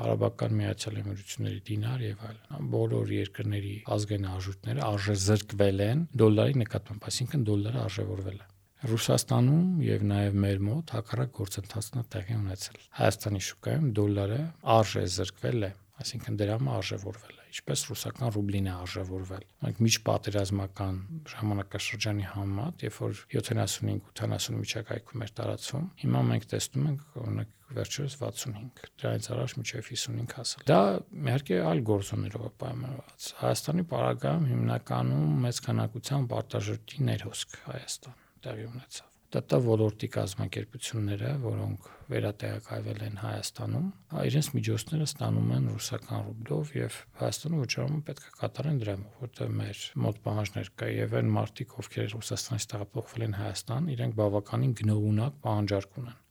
արաբական 0.05 0.55
միացյալ 0.57 0.97
էմիրությունների 1.03 1.61
դինար 1.69 2.05
եւ 2.07 2.23
այլն։ 2.29 2.71
Բոլոր 2.73 3.13
երկրների 3.19 3.75
ազգային 3.97 4.25
արժույթները 4.33 4.87
արժեզրկվել 4.87 5.85
են 5.85 6.03
դոլարի 6.23 6.57
նկատմամբ, 6.63 7.07
այսինքն 7.13 7.45
դոլարը 7.51 7.83
արժևորվել 7.83 8.41
է։ 8.41 8.52
Ռուսաստանում 8.83 9.67
եւ 9.79 10.01
նաեւ 10.09 10.33
մեր 10.43 10.57
մոտ 10.67 10.91
հակառակ 10.91 11.29
գործընթացն 11.37 11.99
է 12.01 12.03
տեղի 12.13 12.33
ունեցել։ 12.35 12.79
Հայաստանի 12.97 13.41
շուկայում 13.47 13.85
դոլարը 13.95 14.39
արժե 14.73 15.03
զրկվել 15.13 15.67
է, 15.67 15.69
այսինքն 16.03 16.39
դրամը 16.41 16.73
արժևորվել 16.73 17.37
է, 17.37 17.45
ինչպես 17.53 17.83
ռուսական 17.89 18.33
ռուբլին 18.35 18.67
է 18.67 18.73
արժևորվել։ 18.73 19.45
Մենք 19.63 19.79
միջպատերազմական 19.87 20.97
ժամանակաշրջանի 21.31 22.27
համեմատ, 22.33 22.83
երբ 22.83 22.97
որ 22.99 23.21
75-80 23.37 24.59
միջակայքում 24.63 25.23
էր 25.23 25.33
տարածվում, 25.39 25.85
հիմա 26.03 26.23
մենք 26.33 26.47
տեսնում 26.53 26.89
ենք 26.91 27.05
օրինակ 27.23 27.53
վերջերս 27.73 28.17
65, 28.19 28.83
դրանից 28.99 29.29
առաջ 29.33 29.55
մինչև 29.59 29.87
55 29.93 30.35
հասել։ 30.37 30.67
Դա 30.69 30.81
իհարկե 31.23 31.61
այլ 31.71 31.85
գործոններով 31.89 32.43
է 32.43 32.51
պայմանավորված։ 32.63 33.29
Հայաստանի 33.39 33.87
պարագայում 33.93 34.49
հիմնականում 34.51 35.39
մեծ 35.47 35.63
քանակությամբ 35.69 36.35
արտաժրտի 36.43 37.07
ներհոսք 37.07 37.57
Հայաստան 37.71 38.21
տեղի 38.43 38.69
ունեցավ։ 38.73 39.09
ՏՏ 39.33 39.57
ոլորտի 39.65 40.07
կազմակերպությունները, 40.13 41.29
որոնք 41.41 41.87
վերատեղակայվել 42.13 42.99
են 43.07 43.15
Հայաստանում, 43.23 43.87
իրենց 44.29 44.49
միջոցները 44.57 45.07
ստանում 45.09 45.53
են 45.57 45.69
ռուսական 45.73 46.25
ռուբլով 46.27 46.73
եւ 46.77 46.99
Հայաստանը 47.23 47.61
վճարումը 47.63 48.01
պետք 48.09 48.27
է 48.29 48.33
կատարեն 48.43 48.81
դրամով, 48.83 49.19
որտեղ 49.25 49.55
մեր 49.63 49.85
մոտ 50.05 50.19
պահանջներ 50.27 50.73
կա 50.77 50.91
եւ 50.93 51.15
այն 51.23 51.31
մարտիկ, 51.39 51.77
ովքեր 51.81 52.11
Ռուսաստանից 52.13 52.67
տեղափոխվել 52.73 53.25
են 53.29 53.39
Հայաստան, 53.41 53.89
իրենք 53.97 54.19
բավականին 54.21 54.77
գնողունակ 54.83 55.41
պահանջարկ 55.47 56.03
ունեն 56.03 56.22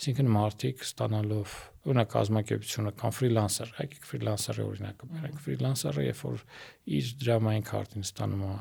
Այսինքն 0.00 0.30
մարդիկ 0.34 0.84
ստանալով 0.86 1.54
օրինակ 1.80 2.10
կազմակերպությունը 2.12 2.92
կամ 3.00 3.14
ֆրիլանսեր, 3.16 3.70
եկեք 3.80 4.06
ֆրիլանսերի 4.10 4.64
օրինակը 4.66 5.08
բերենք։ 5.10 5.38
Ֆրիլանսերը 5.44 6.04
երբ 6.06 6.22
որ 6.26 6.42
իր 7.00 7.10
դրամային 7.20 7.66
քարտին 7.70 8.06
ստանում 8.10 8.44
է 8.50 8.54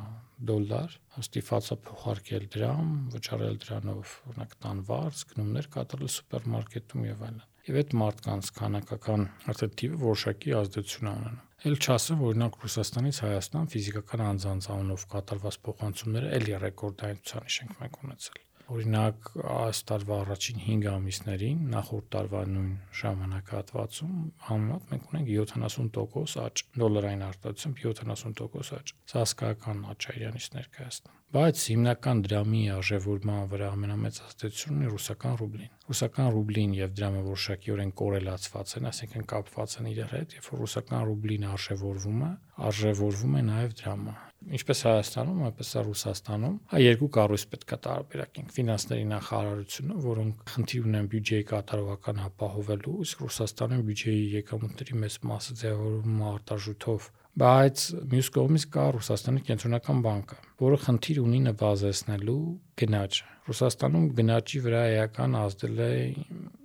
դոլար, 0.49 0.95
ստիփացա 1.19 1.77
փոխարկել 1.89 2.45
դրամ, 2.55 2.93
վճարել 3.15 3.59
դրանով 3.65 4.15
օրինակ 4.29 4.55
տան 4.63 4.81
վարձ, 4.87 5.23
գնումներ 5.33 5.69
կատարել 5.75 6.11
սուպերմարկետում 6.15 7.07
եւ 7.09 7.23
այլն։ 7.27 7.45
Եվ 7.69 7.79
այդ 7.79 7.95
մարդկանց 7.99 8.51
քանակական 8.59 9.25
արդյոք 9.51 9.73
թիվը 9.83 9.99
որոշակի 10.05 10.55
ազդեցություն 10.63 11.11
ունենում։ 11.11 11.41
Էլ 11.69 11.75
չասեմ, 11.75 12.21
օրինակ 12.29 12.61
Ռուսաստանից 12.63 13.17
Հայաստան 13.25 13.71
ֆիզիկական 13.75 14.23
անձանց 14.29 14.69
անունով 14.79 15.07
կատարված 15.11 15.59
փոխանցումները 15.67 16.35
էլի 16.39 16.59
ռեկորդային 16.63 17.19
ցուցանիշ 17.19 17.59
ենք 17.65 17.81
մենք 17.83 17.99
ունեցել 18.07 18.45
Օրինակ, 18.69 19.29
այս 19.49 19.79
տարվա 19.89 20.17
առաջին 20.23 20.59
5 20.63 20.87
ամիսներին 20.91 21.61
նախորդ 21.73 22.09
տարվա 22.15 22.41
նույն 22.53 22.73
ժամանակահատվածում 22.99 24.19
համեմատ 24.49 24.91
մենք 24.91 25.07
ունենք 25.13 25.31
70% 25.53 26.43
աճ, 26.43 26.63
դոլարային 26.83 27.23
արտադրությամբ 27.29 27.81
70% 27.85 28.77
աճ։ 28.77 28.93
Սա 29.09 29.23
հսկայական 29.25 29.81
աճ 29.93 30.07
է 30.09 30.15
իրանից 30.19 30.49
ներկայացնում։ 30.59 31.17
Բայց 31.29 31.63
հիմնական 31.69 32.21
դրամի 32.25 32.61
արժևորման 32.75 33.49
վրա 33.49 33.67
ամենամեծ 33.73 34.21
ազդեցությունն 34.29 34.85
է 34.85 34.93
ռուսական 34.93 35.35
ռուբլին։ 35.41 35.75
Ռուսական 35.89 36.31
ռուբլին 36.37 36.73
եւ 36.79 36.95
դրամը 36.99 37.21
որոշակիորեն 37.27 37.93
կորելացված 38.01 38.73
են, 38.79 38.89
այսինքն 38.89 39.29
կապված 39.33 39.77
են 39.81 39.91
իրար 39.93 40.15
հետ, 40.17 40.33
երբ 40.39 40.49
ռուսական 40.63 41.05
ռուբլին 41.09 41.47
արժևորվում 41.53 42.25
է, 42.29 42.31
արժևորվում 42.69 43.39
է 43.39 43.45
նաեւ 43.49 43.77
դրամը 43.83 44.17
ինչպես 44.59 44.81
Հայաստանում, 44.87 45.39
այնպես 45.49 45.69
է 45.69 45.81
Ռուսաստանում, 45.89 46.55
հա 46.71 46.79
երկու 46.79 47.09
կառույց 47.19 47.43
պետք 47.53 47.73
է 47.75 47.77
տարբերակենք։ 47.85 48.53
Ֆինանսների 48.55 49.05
նախարարությունը, 49.09 49.97
որոնք 50.05 50.43
խնդիր 50.53 50.89
ունեն 50.89 51.09
բյուջեի 51.13 51.45
կատարողական 51.49 52.21
ապահովելու, 52.29 52.97
իսկ 53.05 53.23
Ռուսաստանում 53.27 53.83
բյուջեի 53.89 54.23
եկամուտների 54.39 54.99
մեծ 55.03 55.17
մասը 55.29 55.57
ձևավորվում 55.63 56.19
է 56.19 56.29
արտարժութով 56.33 57.09
բայց 57.39 57.81
մյուս 58.09 58.29
կողմից 58.35 58.63
կա 58.73 58.85
Ռուսաստանի 58.95 59.41
կենտրոնական 59.47 59.99
բանկը, 60.03 60.37
որը 60.59 60.79
խնդիր 60.85 61.19
ունի 61.21 61.39
նվազեցնելու 61.45 62.39
գնաճը։ 62.81 63.27
Ռուսաստանում 63.49 64.07
գնաճի 64.17 64.61
վրա 64.65 64.81
էական 64.95 65.37
ազդել 65.39 65.79
է 65.85 65.91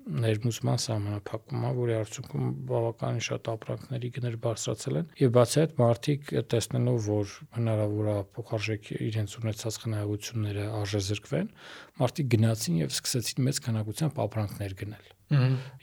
ներմուծման 0.05 0.81
սահմանափակումը, 0.85 1.71
որի 1.79 1.95
արդյունքում 1.97 2.51
բավականին 2.69 3.25
շատ 3.25 3.51
ապրանքների 3.55 4.11
գներ 4.19 4.37
բարձրացել 4.45 4.99
են 5.01 5.09
եւ 5.23 5.33
բացի 5.39 5.61
այդ 5.65 5.75
մարդիկ 5.81 6.33
տեսնելով, 6.55 6.99
որ 7.09 7.35
հնարավոր 7.57 8.11
է 8.13 8.19
փոխարժեք 8.37 8.93
իրենց 9.09 9.37
ունեցած 9.41 9.81
խնայողությունները 9.85 10.69
արժեզրկվեն, 10.85 11.51
մարդիկ 12.05 12.31
գնացին 12.37 12.81
եւ 12.85 12.95
սկսեցին 12.95 13.49
մեծ 13.49 13.61
քանակությամբ 13.65 14.25
ապրանքներ 14.29 14.79
գնել 14.85 15.13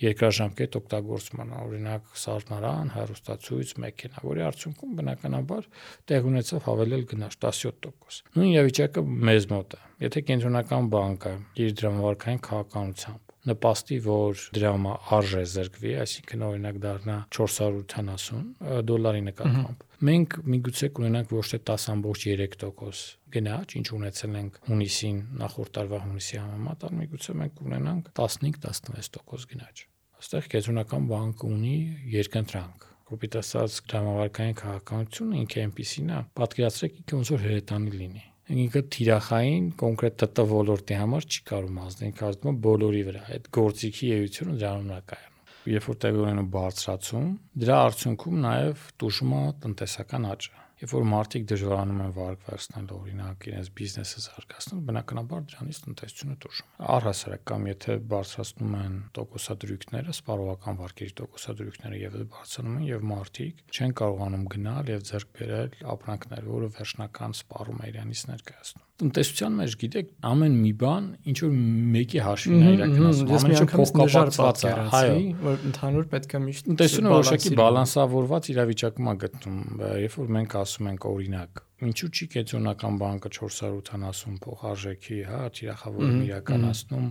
երկրաժամկետ 0.02 0.76
օգտագործման, 0.80 1.54
օրինակ 1.62 2.12
սառնարան, 2.22 2.92
հեռուստացույց, 2.94 3.74
մեքենա, 3.84 4.22
որի 4.28 4.44
արդյունքում 4.48 4.94
բնականաբար 5.02 5.68
տեղ 6.12 6.30
ունեցավ 6.32 6.64
հավելել 6.70 7.04
գնաճ 7.16 7.40
17%։ 7.48 8.38
Նույն 8.38 8.54
իրավիճակը 8.54 9.06
մեզ 9.32 9.50
մոտ 9.56 9.76
է։ 9.76 9.84
Եթե 10.06 10.26
կենտրոնական 10.30 10.94
բանկը 10.94 11.36
իր 11.66 11.76
դրամավարկային 11.82 12.42
քաղաքականությամբ 12.52 13.31
նպաստի, 13.50 13.98
որ 14.06 14.42
դրամը 14.56 14.92
արժե 15.18 15.44
զրկվի, 15.52 15.94
այսինքն 16.02 16.44
օրինակ 16.48 16.78
դառնա 16.84 17.16
480 17.38 18.84
դոլարի 18.92 19.24
նկատմամբ։ 19.28 19.86
Մենք 20.02 20.36
միգուցե 20.52 20.90
կունենանք 20.98 21.34
ոչ 21.38 21.46
թե 21.52 21.60
10.3% 21.72 23.02
գնաճ, 23.36 23.76
ինչ 23.82 23.88
ունեցել 23.98 24.38
ենք 24.42 24.62
հունիսին, 24.70 25.20
նախորդ 25.42 25.74
տարվա 25.78 26.00
հունիսի 26.06 26.40
համեմատ, 26.42 26.86
այլ 26.88 26.96
միգուցե 27.02 27.36
մենք 27.42 27.58
կունենանք 27.62 28.10
15-16% 28.22 29.52
գնաճ։ 29.52 29.86
Այստեղ 30.22 30.50
կենտրոնական 30.54 31.06
բանկը 31.12 31.52
ունի 31.52 31.76
երկընտրանք 32.18 32.90
կոպիտ 33.12 33.38
ասած 33.42 33.78
դրամավարկային 33.92 34.58
քաղաքականությունը 34.62 35.40
ինքը 35.42 35.64
այնպեսին 35.66 36.12
է 36.16 36.20
պատկերացրեք 36.40 37.00
ինքը 37.02 37.18
ոնց 37.18 37.32
որ 37.36 37.42
հրետանի 37.48 37.96
լինի 38.02 38.24
ինքը 38.52 38.82
թիրախային 38.94 39.68
կոնկրետ 39.82 40.24
ՏՏ 40.28 40.46
ոլորտի 40.52 40.98
համար 41.02 41.28
չի 41.32 41.44
կարող 41.52 41.78
ազդել, 41.86 42.14
կարծում 42.22 42.50
եմ 42.52 42.58
բոլորի 42.66 43.04
վրա։ 43.08 43.22
Այդ 43.36 43.50
գործիքի 43.58 44.10
էությունը 44.18 44.56
դրանում 44.62 44.92
է 44.92 45.00
կայանում։ 45.12 45.32
Երբ 45.72 45.88
որ 45.92 46.00
տեղի 46.02 46.22
ունենում 46.26 46.50
բարձրացում, 46.56 47.30
դրա 47.62 47.80
արդյունքում 47.92 48.42
նաև 48.48 48.86
տուժում 49.02 49.36
է 49.38 49.44
տնտեսական 49.66 50.28
աճը։ 50.32 50.61
Երբ 50.82 50.94
որ 50.96 51.04
մարդիկ 51.06 51.44
դժվարանում 51.52 52.00
են 52.02 52.14
վարկ 52.16 52.46
վերցնել 52.48 52.88
օրինակ 52.96 53.46
իրենց 53.52 53.68
բիզնեսը 53.78 54.22
զարգացնել, 54.24 54.80
բնականաբար 54.88 55.44
դրանից 55.52 55.82
տնտեսությունը 55.84 56.38
տուժում 56.42 56.72
է։ 56.72 56.88
Առհասարակ 56.96 57.44
կամ 57.52 57.68
եթե 57.70 57.98
բարձրացնում 58.14 58.74
են 58.82 58.98
տոկոսադրույքները, 59.20 60.16
սպառողական 60.18 60.82
վարկերի 60.82 61.16
տոկոսադրույքները 61.22 62.02
եւ 62.02 62.18
բարձրանում 62.34 62.80
են 62.82 62.88
եւ 62.90 63.10
մարդիկ 63.14 63.66
չեն 63.78 63.98
կարողանում 64.02 64.48
գնալ 64.58 64.94
եւ 64.96 65.06
ձեռք 65.12 65.36
բերել 65.38 65.78
ապրանքներ, 65.94 66.50
որը 66.58 66.72
վերջնական 66.82 67.38
սպառում 67.38 67.86
է 67.86 67.92
իրանից 67.94 68.26
ներկայացնում 68.32 68.91
տնտեսության 69.02 69.58
մեջ 69.62 69.76
գիտեք 69.82 70.12
ամեն 70.32 70.56
մի 70.62 70.72
բան 70.82 71.10
ինչ 71.32 71.38
որ 71.42 71.56
մեկի 71.96 72.22
հաշվին 72.28 72.62
է 72.62 72.72
իրականացվում 72.76 73.34
ամեն 73.40 73.56
ինչը 73.56 73.68
փոխկապակցված 73.72 74.62
է 74.62 74.76
հայո 74.94 75.18
որ 75.42 75.66
ընդհանուր 75.72 76.08
պետք 76.14 76.38
է 76.38 76.42
միշտ 76.46 76.70
տնտեսությունը 76.72 77.12
որոշակի 77.16 77.52
բալանսավորված 77.62 78.50
իրավիճակում 78.56 79.12
է 79.12 79.18
գտնում 79.26 79.60
երբ 80.06 80.18
որ 80.22 80.32
մենք 80.38 80.58
ասում 80.62 80.90
ենք 80.92 81.12
օրինակ 81.12 81.66
ինչու՞ 81.82 82.10
չի 82.14 82.26
կենտրոնական 82.36 82.98
բանկը 83.02 83.30
480 83.38 84.36
փոխարժեքի, 84.44 85.18
հա, 85.26 85.40
թիրախավորում 85.58 86.20
իրականացնում 86.28 87.08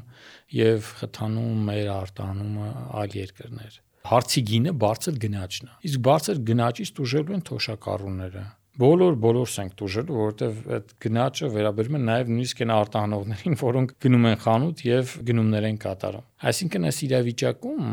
եւ 0.56 0.90
խթանում 1.00 1.64
մեր 1.70 1.90
արտանումը 1.96 2.68
այլ 3.00 3.16
երկրներ։ 3.18 3.80
Հարցի 4.10 4.42
գինը 4.50 4.74
բարձր 4.84 5.18
գնաճն 5.26 5.70
է։ 5.70 5.74
Իսկ 5.90 6.04
բարձր 6.06 6.42
գնաճից 6.50 6.92
դժվար 7.00 7.34
են 7.34 7.42
թոշակառուները 7.50 8.44
բոլոր 8.80 9.16
բոլորս 9.20 9.54
ենք 9.60 9.72
դժվար, 9.80 10.10
որովհետև 10.16 10.60
այդ 10.76 10.92
գնաճը 11.04 11.48
վերաբերում 11.54 11.96
է 11.96 12.00
նաև 12.06 12.30
նույնիսկ 12.30 12.62
այն 12.64 12.72
արտահանողներին, 12.76 13.56
որոնք 13.60 13.94
գնում 14.04 14.28
են 14.30 14.36
խանութ 14.44 14.84
եւ 14.86 15.14
գնումներ 15.30 15.66
են 15.70 15.80
կատարում։ 15.84 16.26
Այսինքն 16.50 16.88
այս 16.90 17.00
իրավիճակում 17.10 17.90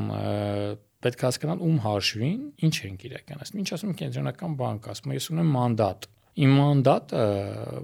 պետք 1.07 1.23
է 1.23 1.27
հասկանալ 1.27 1.65
ում 1.67 1.81
հաշվին 1.83 2.39
ինչ 2.67 2.75
ենք 2.87 3.03
իրականացնում։ 3.07 3.59
Ինչ 3.61 3.69
ասում 3.77 3.97
կենտրոնական 4.01 4.55
բանկը, 4.57 4.93
ասում 4.97 5.13
ես 5.17 5.27
ունեմ 5.35 5.51
մանդատ, 5.57 6.07
Իմ 6.37 6.51
մանդատը 6.53 7.21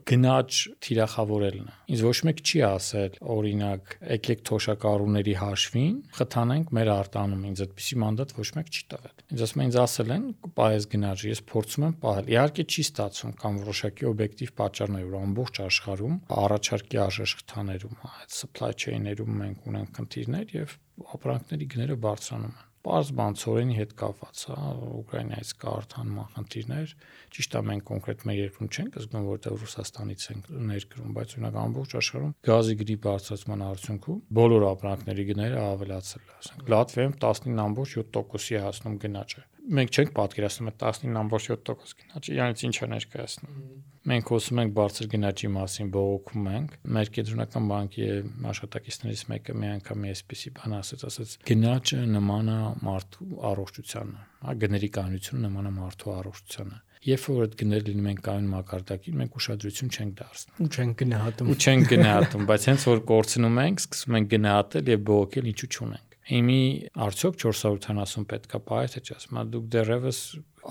գնաճ 0.05 0.57
թիրախավորելն 0.85 1.69
է։ 1.71 1.77
Ինձ 1.93 2.01
ոչ 2.05 2.17
մեկ 2.27 2.41
չի 2.43 2.59
ասել, 2.67 3.15
օրինակ, 3.33 3.93
եկեք 4.13 4.43
թոշակառուների 4.49 5.33
հաշվին 5.39 5.95
խթանենք 6.17 6.73
մեր 6.77 6.91
արտանում։ 6.93 7.47
Ինձ 7.49 7.63
այդպիսի 7.65 7.97
մանդատ 8.03 8.35
ոչ 8.37 8.45
մեկ 8.59 8.69
չի 8.69 8.83
տվել։ 8.93 9.23
Ինձ 9.33 9.43
ասում 9.47 9.63
են, 9.63 9.71
ինձ 9.73 9.77
ասել 9.83 10.13
են, 10.13 10.27
պահես 10.59 10.85
գնաճը, 10.93 11.31
ես 11.33 11.41
փորձում 11.49 11.87
եմ 11.87 11.95
պահել։ 12.03 12.29
Իհարկե 12.33 12.65
չի 12.69 12.85
ստացվում 12.93 13.33
կամ 13.41 13.57
որոշակի 13.63 14.07
օբյեկտիվ 14.13 14.53
պատճառներ, 14.61 15.07
որ 15.09 15.17
ամբողջ 15.23 15.61
աշխարհում 15.63 16.19
առաջարկի 16.43 17.01
արժեշքթաներում, 17.07 17.97
այդ 18.13 18.37
supply 18.37 18.71
chain-երում 18.83 19.33
մենք 19.41 19.65
ունենք 19.73 19.97
խնդիրներ 19.97 20.55
եւ 20.61 20.77
ապրանքների 21.17 21.71
գները 21.73 21.99
բարձրանում 22.05 22.53
են 22.53 22.71
Պարզ 22.83 23.09
բան 23.15 23.37
ծորենի 23.39 23.75
հետ 23.77 23.91
կապված, 23.99 24.39
հա, 24.51 24.57
Ուկրաինայից 24.99 25.51
կա 25.61 25.73
արտանման 25.79 26.27
խնդիրներ։ 26.33 26.93
Ճիշտ 27.37 27.55
է, 27.55 27.61
մենք 27.69 27.85
կոնկրետ 27.89 28.25
մեր 28.27 28.39
երկրում 28.43 28.71
չենք 28.73 28.97
զգում, 29.03 29.27
որտեղ 29.29 29.55
Ռուսաստանից 29.63 30.25
ենք 30.33 30.51
ներկրում, 30.73 31.15
բայց 31.15 31.35
օրինակ 31.37 31.57
ամբողջ 31.63 31.95
աշխարհում 32.03 32.35
գազի 32.49 32.77
գրի 32.83 32.97
բարձրացման 33.07 33.65
արդյունքում 33.71 34.19
բոլոր 34.43 34.67
ապրանքների 34.73 35.27
գները 35.31 35.63
ավելացել 35.63 36.27
է, 36.27 36.37
ասենք 36.43 36.73
Լատվիայում 36.75 37.17
19.7%-ի 37.23 38.63
հասնում 38.67 39.01
գնաճը 39.07 39.47
մենք 39.63 39.95
չենք 39.95 40.09
պատկերացնում 40.17 40.69
այդ 40.73 40.81
19.7% 40.83 41.93
գնաճը, 42.03 42.33
իրանից 42.35 42.63
ինչ 42.67 42.75
է 42.83 42.87
ներկայացնում։ 42.93 43.59
Մենք 44.03 44.29
խոսում 44.29 44.59
ենք 44.59 44.73
բարձր 44.75 45.07
գնաճի 45.13 45.49
մասին, 45.55 45.89
բողոքում 45.93 46.47
ենք։ 46.53 46.71
Մեր 46.95 47.11
կենտրոնական 47.17 47.67
բանկի 47.71 48.07
աշխատակիցներից 48.51 49.21
մեկը 49.31 49.53
մի 49.63 49.69
անգամ 49.73 50.07
այսպեսի 50.11 50.51
բան 50.57 50.75
ասաց, 50.79 51.05
ասաց 51.07 51.35
գնաճը 51.47 51.99
նման 52.11 52.49
է 52.51 52.57
մարդու 52.83 53.27
առողջությանը, 53.53 54.25
հա 54.43 54.55
գների 54.63 54.89
կանոնությունը 54.97 55.43
նման 55.47 55.69
է 55.69 55.73
մարդու 55.77 56.17
առողջությանը 56.19 56.81
երբ 57.03 57.23
որ 57.27 57.41
այդ 57.43 57.55
գները 57.59 57.83
լինում 57.87 58.05
են 58.11 58.19
կանոն 58.23 58.45
մակարդակին, 58.53 59.15
մենք 59.19 59.33
ուշադրություն 59.39 59.89
չենք 59.91 60.13
դարձնում։ 60.19 60.63
Ու 60.63 60.69
չենք 60.71 60.93
գնահատում։ 61.01 61.49
Ու 61.51 61.57
չենք 61.63 61.89
գնահատում, 61.91 62.45
բայց 62.47 62.67
հենց 62.69 62.85
որ 62.87 63.01
կորցնում 63.11 63.59
ենք, 63.63 63.83
սկսում 63.83 64.17
ենք 64.19 64.29
գնահատել 64.33 64.91
եւ 64.93 65.03
բողոքել 65.09 65.49
ինչու 65.51 65.69
չունենք։ 65.73 66.17
Հիմի 66.23 66.61
արդյոք 67.03 67.39
470 67.43 68.27
պետքա 68.31 68.59
պահել 68.71 68.91
թե՞ 68.93 69.01
չասում, 69.03 69.39
դուք 69.53 69.65
դեռևս 69.73 70.19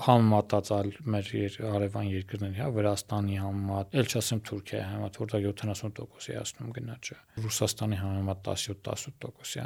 համեմատած 0.03 0.69
այլ 0.73 0.89
մեր 1.13 1.27
արևան 1.69 2.07
երկրների, 2.09 2.57
հա, 2.57 2.69
Վրաստանի 2.73 3.35
համեմատ, 3.41 3.97
ել 3.99 4.07
չասեմ 4.09 4.39
Թուրքիայի 4.49 4.85
համեմատ, 4.89 5.19
որտեղ 5.23 5.45
70%-ի 5.49 6.37
հասնում 6.37 6.71
գնաճը։ 6.77 7.17
Ռուսաստանի 7.43 7.99
համեմատ 8.01 8.49
17-18%-ի 8.53 9.65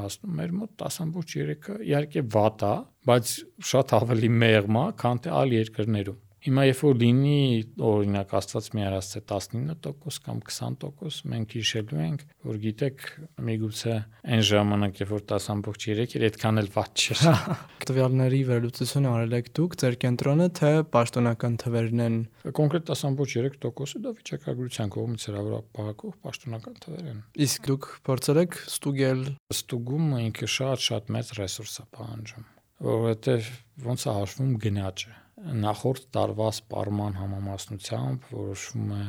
հասնում, 0.00 0.34
մեր 0.40 0.56
մոտ 0.60 0.74
10.3-ը 0.84 1.78
իհարկե 1.90 2.24
վատ 2.34 2.66
է, 2.70 2.74
բայց 3.10 3.36
շատ 3.70 3.94
ավելի 4.00 4.32
մեղմ 4.42 4.80
է, 4.80 4.84
քան 5.04 5.22
թե 5.24 5.38
այլ 5.40 5.56
երկրներում։ 5.60 6.20
Հիմա 6.40 6.62
երբ 6.64 6.78
որ 6.86 6.94
լինի 7.00 7.40
օրինակ 7.84 8.30
Աստված 8.38 8.68
մի 8.72 8.84
արածե 8.88 9.20
19% 9.28 10.20
կամ 10.24 10.38
20%, 10.48 11.18
մենք 11.32 11.56
հիշելու 11.58 11.98
ենք, 12.00 12.22
որ 12.48 12.60
գիտեք, 12.62 13.02
միգուցե 13.44 13.96
այն 14.24 14.44
ժամանակ, 14.48 15.02
երբ 15.02 15.12
որ 15.12 15.24
10.3 15.34 16.00
էր, 16.06 16.24
այդքան 16.30 16.62
էլ 16.62 16.70
ված 16.76 17.04
չէր։ 17.04 17.24
Տվյալների 17.90 18.40
վերլուծությունը 18.48 19.10
արել 19.10 19.36
եք 19.40 19.50
դուք, 19.60 19.76
ձեր 19.84 19.98
կենտրոնը, 20.04 20.46
թե 20.60 20.70
պաշտոնական 20.96 21.58
թվերն 21.60 22.04
են։ 22.06 22.16
Կոնկրետ 22.56 22.88
10.3%-ը 22.94 24.02
դա 24.06 24.14
վիճակագրության 24.20 24.94
կողմից 24.96 25.26
հրավիրապահակող 25.28 26.16
պաշտոնական 26.24 26.80
թվեր 26.86 27.10
են։ 27.10 27.20
Իսկ 27.50 27.68
դուք 27.68 27.90
փորձել 28.08 28.42
եք 28.46 28.58
ստուգել 28.70 29.22
ստուգումը 29.60 30.24
ինքը 30.30 30.50
շատ-շատ 30.56 31.14
մեծ 31.18 31.34
ռեսուրս 31.40 31.76
է 31.80 31.86
պահանջում, 32.00 32.48
որովհետև 32.84 33.50
ոնց 33.86 34.06
է 34.06 34.14
հաշվում 34.20 34.54
գնաճը 34.66 35.16
նախորդ 35.40 36.06
տարվա 36.14 36.46
սպառման 36.52 37.14
համամասնությամբ 37.16 38.26
որոշվում 38.34 38.90
է, 38.96 39.04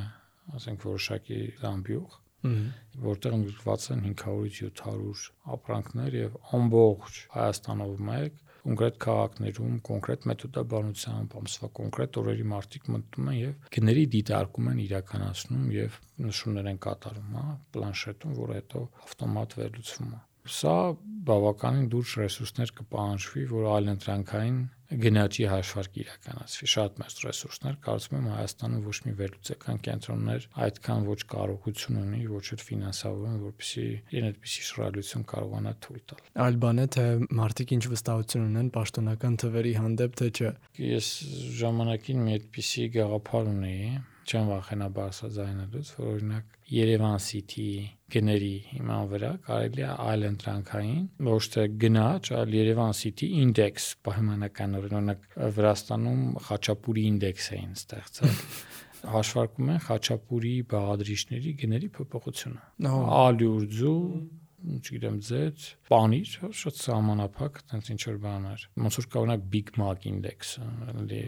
ասենք 0.57 0.85
որոշակի 0.87 1.39
զամբյուղ, 1.61 2.13
որտեղ 3.07 3.35
ընդգրկված 3.37 3.87
են 3.95 4.05
500-ից 4.05 4.61
700 4.61 5.25
ապրանքներ 5.55 6.15
եւ 6.17 6.39
ամբողջ 6.59 7.19
Հայաստանով 7.35 7.99
մեկ 8.07 8.39
կոնկրետ 8.61 8.97
քաղաքներում 9.03 9.77
կոնկրետ 9.89 10.25
մեթոդաբանությամբ 10.31 11.37
ամսվա 11.41 11.69
կոնկրետ 11.81 12.19
օրերի 12.21 12.47
մարտիկ 12.51 12.89
մտնում 12.95 13.29
են 13.31 13.37
եւ 13.41 13.69
գների 13.77 14.03
դիտարկում 14.15 14.71
են 14.71 14.81
իրականացնում 14.87 15.63
եւ 15.75 16.01
նշումներ 16.27 16.69
են 16.71 16.81
կատարում, 16.87 17.31
հա, 17.41 17.47
պլանշետում, 17.75 18.35
որը 18.41 18.59
հետո 18.61 18.83
ավտոմատ 19.07 19.57
վերլուծվում 19.61 20.13
է։ 20.13 20.21
Սա 20.49 20.75
բավականին 21.27 21.89
դուրս 21.93 22.11
ռեսուրսներ 22.21 22.71
կպահանջվի, 22.81 23.43
որ 23.51 23.65
այլ 23.75 23.89
ընտրանքային 23.91 24.61
գնաճի 25.01 25.45
հաշվարկ 25.47 25.97
իրականացվի։ 26.01 26.67
Շատ 26.71 26.97
մեծ 27.01 27.19
ռեսուրսներ, 27.25 27.75
կարծում 27.85 28.15
եմ 28.17 28.25
Հայաստանում 28.31 28.81
ոչ 28.87 28.95
մի 29.05 29.13
վերլուծական 29.21 29.79
կենտրոններ 29.87 30.47
այդքան 30.65 31.05
ոչ 31.07 31.19
կարողություն 31.31 31.99
ունի, 32.01 32.21
ոչ 32.31 32.43
էլ 32.51 32.63
ֆինանսավորում, 32.67 33.37
որպեսզի 33.45 33.85
իրեն 34.11 34.27
այդպիսի 34.31 34.65
շռայլություն 34.67 35.25
կարողանա 35.31 35.73
թույլ 35.85 36.03
տալ։ 36.11 36.23
Այլ 36.45 36.59
բան 36.65 36.81
է 36.81 36.87
թե 36.97 37.05
մարդիկ 37.39 37.73
ինչ 37.77 37.83
վստահություն 37.93 38.47
ունեն 38.51 38.71
պաշտոնական 38.75 39.39
թվերի 39.45 39.73
հանդեպ 39.79 40.19
թե 40.21 40.31
չէ։ 40.31 40.51
Ես 40.91 41.11
ժամանակին 41.61 42.25
մի 42.25 42.35
այդպիսի 42.41 42.87
գաղափար 42.97 43.51
ունեի, 43.55 43.91
չեմ 44.31 44.51
վախենա 44.51 44.87
բարձրաձայնելուց, 44.95 45.87
որ 45.97 46.11
օրինակ 46.11 46.59
Երևան 46.71 47.17
City 47.19 47.65
գների 48.13 48.51
հիման 48.71 49.07
վրա 49.11 49.31
կարելի 49.47 49.85
է 49.87 49.91
այլ 50.11 50.27
ընտրանքային 50.31 51.05
ոչ 51.27 51.41
թե 51.55 51.65
գնաճ, 51.83 52.31
այլ 52.41 52.57
Երևան 52.57 52.93
City 53.01 53.31
index 53.41 53.89
պայմանականորեն 54.07 54.97
օրինակ 54.99 55.25
Վրաստանում 55.57 56.23
Խաչապուրի 56.49 57.07
index 57.11 57.51
էին 57.57 57.73
ստեղծել 57.79 58.35
հաշվարկում 59.15 59.71
են 59.73 59.81
Խաչապուրի 59.87 60.53
բաղադրիչների 60.71 61.53
գների 61.61 61.89
փոփոխությունը։ 61.95 62.91
Ալյուրձու 63.21 63.97
չգիտեմ, 64.61 65.17
ձեծ, 65.25 65.63
պանիր, 65.89 66.33
շատ 66.61 66.77
սահմանափակ, 66.81 67.59
տենց 67.71 67.89
ինչ 67.93 68.01
որ 68.07 68.19
բաներ։ 68.25 68.65
Ոնց 68.85 68.97
որ 68.99 69.07
կա 69.11 69.21
օրինակ 69.21 69.47
Big 69.55 69.71
Mac 69.81 70.05
index, 70.11 70.53
էլի 70.91 71.21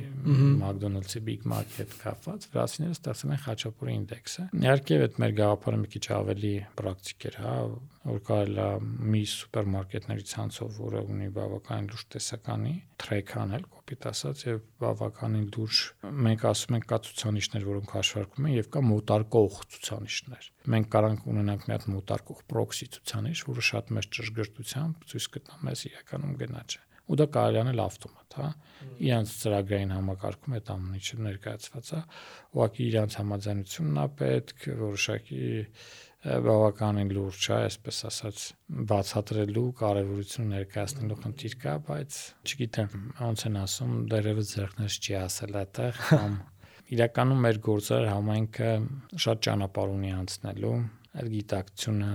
McDonald's-ի 0.59 1.23
Big 1.29 1.47
Mac-ի 1.49 1.81
հետ 1.81 1.95
կապված, 2.03 2.47
վրացիները 2.53 2.97
ստացել 2.97 3.33
են 3.33 3.41
Խաչապուրի 3.47 3.97
index-ը։ 4.03 4.47
Իհարկե, 4.61 4.99
այդ 5.07 5.19
մեր 5.23 5.35
գաղափարը 5.41 5.81
մի 5.83 5.91
քիչ 5.93 6.05
ավելի 6.19 6.53
պրակտիկ 6.77 7.27
էր, 7.31 7.39
հա, 7.43 7.57
որ 8.03 8.19
կարելի 8.27 8.59
է 8.63 8.67
մի 9.13 9.21
սուպերմարկետների 9.31 10.25
ցանցով, 10.27 10.79
որը 10.83 11.01
ունի 11.13 11.27
բավականին 11.37 11.89
լուրջ 11.93 12.05
տեսականի, 12.15 12.73
track 13.03 13.33
անել, 13.39 13.65
կոպիտ 13.77 14.07
ասած, 14.11 14.43
եւ 14.49 14.61
բավականին 14.83 15.45
լուրջ 15.55 15.81
մենք 16.27 16.45
ասում 16.51 16.77
ենք 16.79 16.87
կա 16.91 16.99
ցուցանիշներ, 17.07 17.67
որոնք 17.71 17.93
հաշվարկում 17.97 18.49
են 18.49 18.55
եւ 18.57 18.71
կա 18.75 18.85
մոտարկող 18.91 19.59
ցուցանիշներ։ 19.73 20.49
Մենք 20.73 20.89
կարանք 20.97 21.27
ունենանք 21.33 21.67
մի 21.67 21.77
հատ 21.77 21.91
մոտարկող 21.95 22.47
proxy 22.53 22.89
ցուցանիշ, 22.97 23.45
որը 23.53 23.67
շատ 23.73 23.93
մեծ 23.97 24.09
ճշգրտությամբ 24.19 25.07
ցույց 25.13 25.29
կտա 25.37 25.61
մեզ 25.63 25.85
իրականում 25.93 26.41
գնաճը 26.43 26.83
ու 27.03 27.17
դա 27.19 27.25
կարելի 27.35 27.59
անել 27.59 27.79
ավտոմատ, 27.83 28.35
հա։ 28.39 28.45
Իրանց 29.03 29.31
ծրագրային 29.41 29.91
համակարգում 29.91 30.53
այդ 30.57 30.69
ամեն 30.73 30.93
ինչը 30.99 31.17
ներկայացված 31.25 31.89
է։ 31.97 31.99
Ուղղակի 32.55 32.85
իրանց 32.87 33.17
համաձայնությունն 33.19 33.99
է 33.99 34.05
պետք, 34.23 34.67
որոշակի 34.79 35.41
բավականին 36.23 37.09
լուրջ 37.11 37.45
է, 37.49 37.55
այսպես 37.67 37.97
ասած, 38.07 38.43
բացատրելու 38.91 39.63
կարևորություն 39.81 40.53
ներկայացնելու 40.53 41.17
խնդիր 41.23 41.55
կա, 41.63 41.73
բայց 41.89 42.19
չգիտեմ, 42.47 42.95
ոնց 43.19 43.43
են 43.49 43.59
ասում, 43.63 43.97
դերևս 44.13 44.53
ձեռքներս 44.53 44.97
չի 45.03 45.17
ասել 45.19 45.59
այդտեղ 45.63 45.99
կամ 46.07 46.37
իրականում 46.95 47.43
մեր 47.43 47.59
գործեր 47.67 48.07
համայնքը 48.13 48.71
շատ 49.25 49.45
ճանապարհ 49.49 49.93
ունի 49.99 50.15
անցնելու, 50.23 50.75
այդ 51.19 51.31
գիտակցությունը 51.35 52.11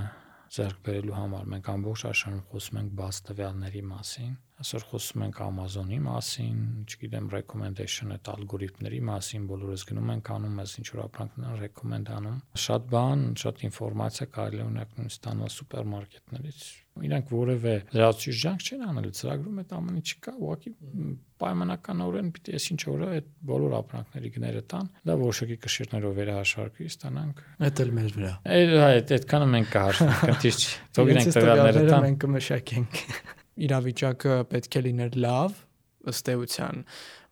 ձեռք 0.57 0.85
բերելու 0.89 1.19
համար 1.19 1.49
մենք 1.53 1.73
ամբողջ 1.77 2.05
աշխարհում 2.09 2.45
խոսում 2.53 2.79
ենք 2.81 2.93
բաց 2.99 3.25
տվյալների 3.29 3.83
մասին 3.93 4.37
Այսօր 4.59 4.85
խոսում 4.91 5.23
ենք 5.23 5.37
Amazon-ի 5.45 5.97
մասին, 6.03 6.63
չգիտեմ, 6.91 7.27
recommendation 7.31 8.11
այդ 8.17 8.31
ալգորիթմների 8.33 8.99
մասին, 9.07 9.45
բոլորս 9.53 9.85
գնում 9.87 10.11
ենք 10.17 10.31
անում, 10.35 10.57
ես 10.65 10.73
ինչ 10.81 10.89
որ 10.97 11.03
ապրանքներ 11.05 11.63
recommend 11.63 12.11
անում։ 12.17 12.41
Շատ 12.65 12.89
բան, 12.91 13.23
շատ 13.39 13.63
ինֆորմացիա 13.69 14.27
կարելի 14.35 14.59
է 14.59 14.67
ունենալ 14.67 14.99
նույն 14.99 15.15
ստանալ 15.15 15.55
սուպերմարկետներից։ 15.55 16.67
Իրանք 16.99 17.31
որևէ 17.31 17.73
լրացուցիչ 17.95 18.37
ջանք 18.43 18.67
չեն 18.67 18.85
անելու, 18.89 19.15
ծրագրում 19.15 19.63
այդ 19.63 19.75
ամեն 19.79 19.99
ինչը 20.03 20.17
կա, 20.27 20.33
ուղղակի 20.43 20.73
պայմանականորեն 21.39 22.31
պիտի 22.35 22.55
ես 22.59 22.67
ինչ 22.75 22.81
օրը 22.91 23.11
այդ 23.15 23.29
բոլոր 23.53 23.77
ապրանքների 23.79 24.33
գները 24.35 24.63
տան, 24.75 24.91
դա 25.07 25.19
որոշակի 25.23 25.59
կշիռներով 25.63 26.19
վերահաշվարկվի, 26.19 26.91
ստանանք։ 26.99 27.43
Այդ 27.69 27.83
էլ 27.87 27.93
մեր 27.99 28.13
վրա։ 28.19 28.33
Այդ 28.59 28.77
այդ 28.89 29.13
այդքանը 29.19 29.51
մենք 29.55 29.75
կհաշվենք, 29.79 30.23
քննիչ 30.27 30.57
չի։ 30.59 30.73
Թող 30.99 31.13
իրենք 31.15 31.37
տվյալները 31.39 31.85
տան։ 31.93 32.09
Մենք 32.09 32.25
կմշակենք 32.27 33.05
իրավիճակը 33.67 34.39
պետք 34.53 34.79
է 34.79 34.85
լիներ 34.89 35.19
լավ 35.25 35.59
ըստ 36.13 36.31
էության, 36.35 36.87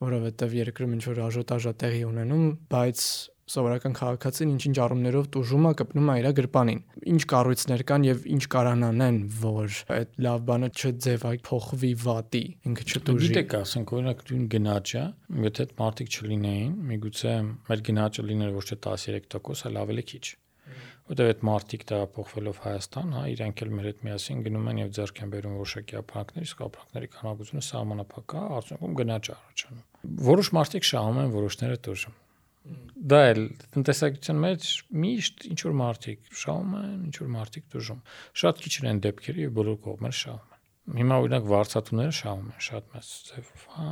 որովհետև 0.05 0.59
երկրում 0.61 0.95
ինչ 0.97 1.05
որ 1.07 1.23
աժոտաժա 1.27 1.73
տեղի 1.81 2.05
ունենում, 2.11 2.47
բայց 2.73 3.03
սովորական 3.47 3.93
քաղաքացին 3.95 4.53
ինչ-ինչ 4.57 4.79
առումներով 4.83 5.27
տուժում 5.37 5.67
է 5.69 5.71
կպնում 5.81 6.09
է 6.11 6.15
իր 6.19 6.27
գրպանին։ 6.39 6.81
Ինչ 7.13 7.21
կառույցներ 7.31 7.85
կան 7.91 8.07
եւ 8.07 8.25
ինչ 8.37 8.41
կարանանեն, 8.55 9.21
որ 9.43 9.77
այդ 9.97 10.17
լավ 10.27 10.41
բանը 10.49 10.71
չձևայ 10.75 11.37
փոխվի 11.47 11.93
վատի, 12.03 12.43
ինքը 12.71 12.87
չտուժի։ 12.91 13.31
Գիտեք, 13.31 13.55
ասենք 13.61 13.93
օրինակ 13.99 14.25
դուն 14.31 14.49
գնաճը, 14.57 15.05
եթե 15.47 15.67
այդ 15.67 15.77
մարդիկ 15.83 16.17
չլինեին, 16.17 16.75
միգուցե 16.91 17.37
մեր 17.71 17.87
գնաճը 17.91 18.27
լիներ 18.33 18.59
ոչ 18.59 18.67
թե 18.73 18.81
13%, 18.91 19.65
այլ 19.71 19.81
ավելի 19.87 20.07
քիչ 20.11 20.25
որտեղ 21.07 21.29
այդ 21.31 21.43
մարտիկ 21.47 21.85
տեղափոխվելով 21.91 22.61
Հայաստան, 22.67 23.13
հա, 23.17 23.23
իրանք 23.31 23.63
էլ 23.63 23.73
մեր 23.77 23.87
հետ 23.87 24.01
միասին 24.07 24.41
գնում 24.47 24.71
են 24.73 24.81
եւ 24.83 24.93
ձեռք 24.97 25.21
են 25.23 25.33
բերում 25.37 25.57
որոշակի 25.61 25.99
ապրանքներ, 26.01 26.47
իսկ 26.47 26.63
ապրանքների 26.67 27.11
քանակությունը 27.17 27.65
սահմանափակ 27.67 28.35
է, 28.37 28.43
արդյունքում 28.57 28.97
գնաճ 29.01 29.31
առաջանում։ 29.37 29.85
Որոշ 30.27 30.51
մարտիկ 30.57 30.89
շահում 30.91 31.21
են, 31.23 31.31
որոշները 31.37 31.79
դժում։ 31.87 32.17
Դա 33.07 33.19
էլ 33.31 33.41
տնտեսագիտության 33.77 34.39
մեջ 34.43 34.69
միշտ 35.07 35.45
ինչ 35.53 35.59
որ 35.67 35.75
մարտիկ 35.81 36.31
շահում 36.43 36.73
են, 36.81 36.97
ինչ 37.07 37.17
որ 37.23 37.29
մարտիկ 37.37 37.69
դժում։ 37.77 38.01
Շատ 38.43 38.63
քիչ 38.67 38.75
են 38.91 39.03
դեպքերը 39.07 39.45
եւ 39.45 39.53
բոլոր 39.61 39.79
կողմերը 39.87 40.19
շահում 40.21 40.57
են։ 40.57 40.57
Հիմա 40.97 41.17
օրինակ 41.23 41.47
վարչատուները 41.51 42.17
շահում 42.17 42.51
են 42.51 42.65
շատ 42.67 42.91
մեծ 42.97 43.13
ձևով, 43.29 43.63
հա, 43.77 43.87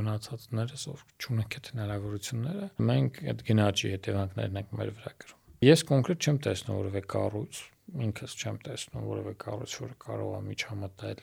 մնացածները 0.00 0.80
ով 0.94 1.04
չունեն 1.22 1.44
այդ 1.46 1.70
հնարավորությունները։ 1.74 2.70
Մենք 2.90 3.20
այդ 3.30 3.44
գնաճի 3.50 3.92
հետևանքներն 3.94 4.60
ենք 4.60 4.74
մեր 4.80 4.90
վրա 4.98 5.12
կրում։ 5.20 5.39
Ես 5.60 5.82
կոնկրետ 5.90 6.24
չեմ 6.24 6.36
տեսնում 6.40 6.76
որևէ 6.78 7.00
կառույց, 7.12 7.58
ինքս 8.06 8.34
չեմ 8.40 8.58
տեսնում 8.64 9.08
որևէ 9.10 9.32
կառույց, 9.42 9.72
որը 9.82 9.96
կարող 10.04 10.30
է 10.32 10.38
միջամտել 10.46 11.20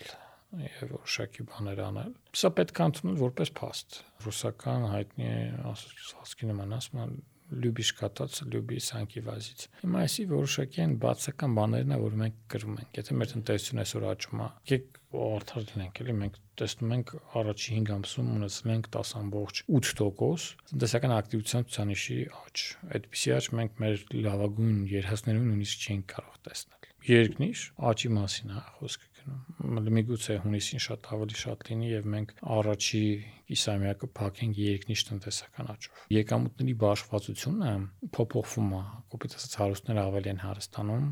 եւ 0.62 0.92
որոշակի 0.92 1.46
բաներ 1.54 1.82
անել։ 1.88 2.12
Սա 2.38 2.52
պետք 2.60 2.82
է 2.84 2.86
ընդունել 2.92 3.18
որպես 3.24 3.52
փաստ։ 3.58 3.98
Ռուսական 4.28 4.86
հայտնի 4.94 5.32
ասացքի 5.72 6.52
նման 6.52 6.78
ասում 6.78 7.02
են 7.08 7.18
լյուբիշ 7.48 7.90
կատած 7.98 8.40
լյուբի 8.52 8.80
սանկի 8.88 9.24
վազից։ 9.28 9.66
Հիմա 9.82 10.02
այսի 10.08 10.26
որոշակի 10.32 10.82
են 10.84 10.96
բացական 11.04 11.58
բաներն 11.58 11.94
է, 11.96 12.00
որ 12.04 12.18
մենք 12.22 12.40
կրում 12.54 12.80
ենք։ 12.82 12.98
Եթե 12.98 13.18
մեր 13.18 13.32
տնտեսությունը 13.34 13.84
այսօր 13.88 14.08
աճում 14.12 14.42
է, 14.44 14.50
եկեք 14.72 14.98
արդար 15.18 15.64
լինենք, 15.68 16.00
էլի 16.04 16.16
մենք 16.18 16.40
տեսնում 16.58 16.94
ենք 16.98 17.12
առաջի 17.40 17.76
5 17.78 17.92
ամսում 17.96 18.32
ունեցել 18.38 18.72
ենք 18.74 18.90
10.8% 18.98 20.48
տնտեսական 20.72 21.14
ակտիվության 21.18 21.68
ցուցանիշի 21.68 22.18
աճ։ 22.42 22.64
Այդպիսի 22.98 23.34
աճ 23.38 23.50
մենք 23.60 23.82
մեր 23.84 24.04
լավագույն 24.28 24.80
երհասներում 24.92 25.48
նույնիսկ 25.48 25.88
չենք 25.88 26.08
կարող 26.18 26.40
տեսնել։ 26.48 26.90
Երկնիշ 27.08 27.64
աճի 27.88 28.10
մասին 28.18 28.54
է 28.58 28.62
խոսքը 28.78 29.12
գնում։ 29.18 29.92
Միգուցե 29.98 30.38
հունիսին 30.44 30.84
շատ 30.88 31.10
ավելի 31.18 31.38
շատ 31.44 31.68
լինի 31.70 31.92
եւ 31.94 32.10
մենք 32.14 32.34
առաջի 32.58 33.04
կիսամյակը 33.48 34.08
փակենք 34.18 34.58
երկնիշ 34.60 35.02
տնտեսական 35.08 35.70
աճով։ 35.72 36.02
Եկամուտների 36.12 36.74
բաշխվածությունը 36.84 37.72
փոփոխվում 38.18 38.72
է, 38.78 38.82
կոպիտ 39.08 39.36
ասած 39.38 39.54
հարուստները 39.62 40.02
ավելի 40.04 40.32
են 40.34 40.42
հարստանում, 40.44 41.06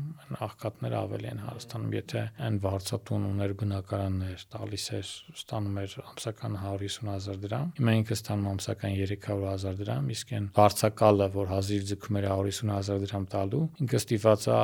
աղքատները 0.46 0.98
ավելի 1.00 1.28
են 1.32 1.40
հարստանում, 1.46 1.94
եթե 1.96 2.24
այն 2.46 2.58
վարձատուն 2.66 3.26
ուներ 3.30 3.54
բնակարաններ, 3.62 4.44
տալիս 4.52 4.86
էր, 4.96 5.12
ստանում 5.36 5.80
էր 5.80 5.96
ամսական 6.06 6.58
150000 6.60 7.40
դրամ, 7.46 7.72
հիմա 7.80 7.96
ինքը 7.96 8.16
ստանում 8.16 8.50
ամսական 8.52 8.96
300000 9.00 9.80
դրամ, 9.80 10.10
իսկ 10.16 10.34
այն 10.36 10.48
վարձակալը, 10.60 11.28
որ 11.36 11.50
հազիվ 11.56 11.86
ձգում 11.92 12.20
էր 12.20 12.28
150000 12.36 13.02
դրամ 13.06 13.26
տալու, 13.36 13.64
ինքը 13.86 14.00
ստիպված 14.02 14.46
է, 14.46 14.60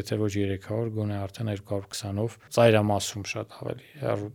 եթե 0.00 0.20
ոչ 0.22 0.32
300, 0.32 0.92
գոնե 0.96 1.20
արդեն 1.22 1.52
220-ով 1.52 2.38
ծայրամասում 2.56 3.26
շատ 3.32 3.56
ավելի 3.62 3.88
հեռու 4.02 4.30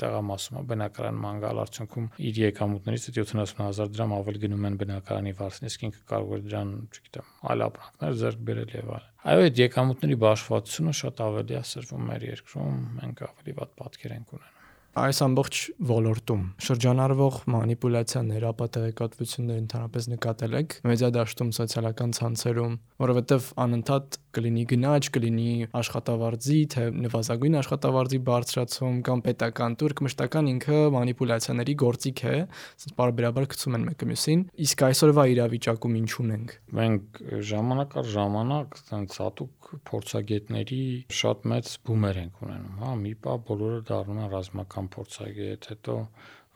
տեղամասում 0.00 0.58
է 0.60 0.62
բնակարան 0.70 1.18
մանգալ 1.22 1.60
արդյունքում 1.62 2.08
իր 2.16 2.40
եկամուտներից 2.42 3.06
70000 3.12 3.92
դրամ 3.96 4.14
ավելի 4.16 4.42
գնում 4.46 4.66
են 4.70 4.78
բնակարանի 4.82 5.34
վարձն, 5.40 5.68
իսկ 5.70 5.86
ինքը 5.88 6.02
կարող 6.12 6.34
է 6.36 6.40
դրան, 6.46 6.74
չգիտեմ, 6.96 7.30
այլ 7.52 7.64
ապրանքներ 7.66 8.18
ձեռք 8.24 8.44
բերել 8.50 8.76
եւ 8.76 8.92
այլն։ 8.96 9.14
Այո, 9.26 9.46
այդ 9.46 9.62
եկամուտների 9.66 10.18
բաշխվածությունը 10.26 10.98
շատ 11.02 11.24
ավելի 11.26 11.56
է 11.56 11.64
սրվում 11.76 12.04
մեր 12.12 12.28
երկրում, 12.32 12.84
մենք 13.00 13.24
ավելի 13.30 13.56
վատ 13.60 13.74
պատկեր 13.82 14.14
ենք 14.16 14.36
ունենում 14.36 14.54
այս 14.96 15.18
ամբողջ 15.26 15.58
ոլորտում 15.90 16.44
շրջանառվող 16.66 17.34
մանիպուլյացիաներ, 17.52 18.44
ապատեղեկատվություններ 18.50 19.58
ընդհանրապես 19.60 20.06
նկատել 20.12 20.56
եք 20.56 20.76
մեդիադաշտում, 20.88 21.50
սոցիալական 21.58 22.14
ցանցերում, 22.16 22.78
որովհետև 23.04 23.50
անընդհատ 23.66 24.18
կլինի 24.36 24.64
գնաճ, 24.72 25.10
կլինի 25.16 25.48
աշխատավարձի, 25.80 26.58
թե 26.76 26.84
նվազագույն 27.06 27.58
աշխատավարձի 27.60 28.20
բարձրացում 28.30 29.00
կամ 29.08 29.24
պետական 29.26 29.76
տուրք 29.82 30.02
մշտական 30.06 30.50
ինքը 30.52 30.80
մանիպուլյացիաների 30.96 31.76
գործիք 31.82 32.22
է, 32.26 32.36
ասես 32.46 32.96
բարբերաբար 33.00 33.48
գցում 33.56 33.76
են 33.76 33.86
մեկը 33.90 34.10
մյուսին։ 34.12 34.46
Իսկ 34.66 34.86
այսօրվա 34.86 35.26
իրավիճակում 35.36 35.98
ինչ 36.00 36.10
ունենք։ 36.26 36.56
Մենք 36.76 37.20
ժամանակ 37.50 37.96
առ 37.96 38.10
ժամանակ 38.16 38.80
այսպես 38.86 39.20
հատուկ 39.26 39.70
փորձագետների 39.90 40.80
շատ 41.20 41.46
մեծ 41.52 41.70
բումեր 41.86 42.18
ենք 42.22 42.42
ունենում, 42.46 42.80
հա, 42.82 42.90
մի 43.02 43.12
պա 43.26 43.36
բոլորը 43.48 43.80
դառնում 43.90 44.20
են 44.22 44.30
ռազմական 44.36 44.90
փորձագետ, 44.96 45.68
հետո 45.72 45.96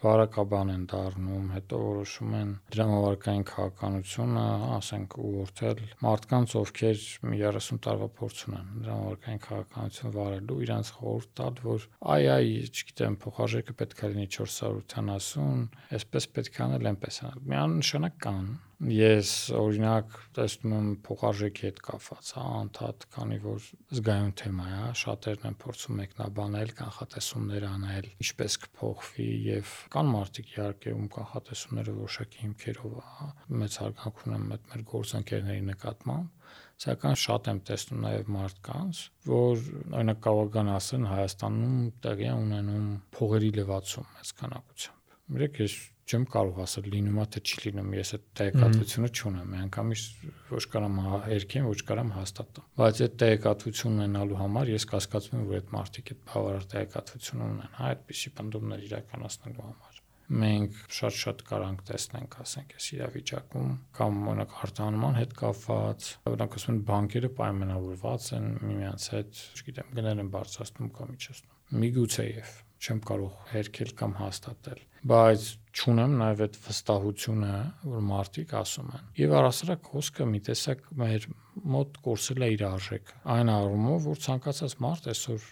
վարակաբան 0.01 0.71
են 0.75 0.85
դառնում, 0.91 1.49
հետո 1.55 1.81
որոշում 1.81 2.37
են 2.39 2.53
դրամավարկային 2.75 3.45
քաղաքականությունը, 3.51 4.45
ասենք, 4.77 5.17
ուղղորդել 5.21 5.83
մարդկանց, 6.07 6.55
ովքեր 6.61 7.03
30 7.35 7.83
տարվա 7.87 8.09
փորձ 8.21 8.45
ունեն 8.51 8.71
դրամավարկային 8.87 9.45
քաղաքականություն 9.45 10.17
վարելու, 10.17 10.59
իրանց 10.65 10.95
խորհուրդ 11.01 11.37
տալ, 11.41 11.61
որ 11.69 11.87
այ 12.17 12.25
այ, 12.39 12.49
չգիտեմ, 12.71 13.21
փոխարժեքը 13.27 13.77
պետք 13.83 14.01
է 14.01 14.13
լինի 14.15 14.27
480, 14.41 15.69
այսպես 16.01 16.33
պետք 16.41 16.59
է 16.61 16.67
անել, 16.71 16.91
այնպես 16.95 17.23
անել։ 17.27 17.47
Միանշանակ 17.55 18.21
կան 18.25 18.51
Ես 18.81 19.31
օրինակ 19.53 20.15
տեսնում 20.37 20.73
եմ 20.73 20.85
փոխարժեքի 21.05 21.65
հետ 21.67 21.81
կապված, 21.85 22.29
հա, 22.33 22.45
անդադ, 22.61 23.03
քանի 23.13 23.37
որ 23.45 23.67
զգայուն 23.99 24.31
թեմա 24.41 24.69
է, 24.71 24.79
շատերն 25.01 25.45
են 25.51 25.57
փորձում 25.61 25.99
մեկնաբանել, 26.01 26.73
կանխատեսումներ 26.79 27.67
անել, 27.71 28.09
ինչպես 28.25 28.57
կփոխվի 28.65 29.29
եւ 29.51 29.75
կան 29.93 30.11
մարդիկ 30.15 30.55
իհարկե 30.55 30.95
ում 30.97 31.11
կանխատեսումները 31.21 31.97
որոշակի 32.01 32.43
հիմքերով 32.47 32.97
հա, 33.11 33.29
մեծ 33.61 33.79
հարգանք 33.85 34.25
ունեմ 34.31 34.49
մեր 34.55 34.87
գործընկերների 34.97 35.65
նկատմամբ 35.69 36.41
սակայն 36.81 37.19
շատ 37.21 37.49
եմ 37.51 37.59
տեսնում 37.69 37.99
նաև 38.07 38.31
մարդկանց, 38.35 39.01
որ 39.29 39.65
օրինակ 40.01 40.23
կավագան 40.25 40.71
ասեն 40.73 41.05
Հայաստանում 41.11 41.77
տեղի 42.07 42.31
ունենում 42.41 42.89
փողերի 43.17 43.51
լվացում 43.61 44.09
մեծ 44.17 44.33
քանակությամբ։ 44.41 45.19
Մերեք 45.31 45.61
ես 45.61 45.75
չեմ 46.11 46.25
կարող 46.35 46.59
ասել 46.65 46.89
լինում 46.95 47.21
է 47.23 47.27
թե 47.31 47.43
չի 47.47 47.61
լինում, 47.67 47.93
ես 48.01 48.11
այդ 48.17 48.25
տեղեկատվությունը 48.41 49.11
չունեմ, 49.15 49.55
անգամից 49.61 50.05
ոչ 50.51 50.65
կարամ 50.75 50.99
երկեմ, 51.31 51.69
ոչ 51.71 51.81
կարամ 51.91 52.13
հաստատեմ։ 52.17 52.69
Բայց 52.81 53.03
այդ 53.07 53.17
տեղեկատվությունն 53.23 54.01
ունենալու 54.01 54.41
համար 54.41 54.75
ես 54.75 54.89
կասկածում 54.91 55.39
եմ, 55.41 55.47
որ 55.51 55.61
այդ 55.61 55.73
մարդիկ 55.79 56.13
այդ 56.15 56.27
բավարար 56.31 56.69
տեղեկատվություն 56.75 57.47
ունեն, 57.47 57.73
հա, 57.79 57.91
այդպիսի 57.95 58.35
բնդումներ 58.41 58.87
իրականացնելու 58.91 59.67
համար 59.71 60.01
մենք 60.31 60.77
շատ-շատ 60.95 61.41
կարանք 61.49 61.81
տեսնենք, 61.89 62.37
ասենք, 62.45 62.75
այս 62.79 62.87
իրավիճակում 62.95 63.73
կամ 63.99 64.21
օրինակ 64.31 64.55
արտահանման 64.67 65.19
հետ 65.19 65.35
կապված, 65.41 66.09
օրինակ 66.31 66.57
ասում 66.61 66.75
են 66.77 66.81
բանկերը 66.91 67.31
պայմանավորված 67.41 68.31
են 68.39 68.49
միմյանց 68.63 69.11
հետ, 69.17 69.45
չգիտեմ, 69.59 69.93
գնել 69.99 70.23
են 70.23 70.35
բարձրացնում 70.39 70.93
կամ 71.01 71.15
իջեցնում։ 71.19 71.81
Միգուցե 71.83 72.29
եւ 72.31 72.55
չեմ 72.81 73.03
կարող 73.11 73.35
հերքել 73.55 73.97
կամ 74.01 74.17
հաստատել 74.21 74.87
բայց 75.01 75.45
ճունեմ 75.81 76.15
նաև 76.21 76.41
այդ 76.45 76.57
վստահությունը, 76.61 77.53
որ 77.89 78.01
մարդիկ 78.05 78.51
ասում 78.59 78.89
են։ 78.97 79.05
Եվ 79.21 79.35
առասարակ 79.39 79.87
խոսքը 79.91 80.27
մի 80.29 80.41
տեսակ 80.49 80.83
մեր 81.01 81.27
մոտ 81.75 82.01
կորսել 82.05 82.45
է 82.45 82.49
իր 82.55 82.65
արժեքը։ 82.69 83.17
Այն 83.35 83.53
առումով, 83.55 84.09
որ 84.11 84.21
ցանկացած 84.27 84.75
մարդ 84.85 85.09
այսօր 85.13 85.47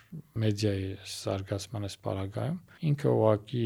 մեդիայի 0.44 0.90
զարգացման 1.14 1.88
այս 1.88 1.96
պարագայում 2.08 2.58
ինքը 2.88 3.14
ուղակի 3.14 3.64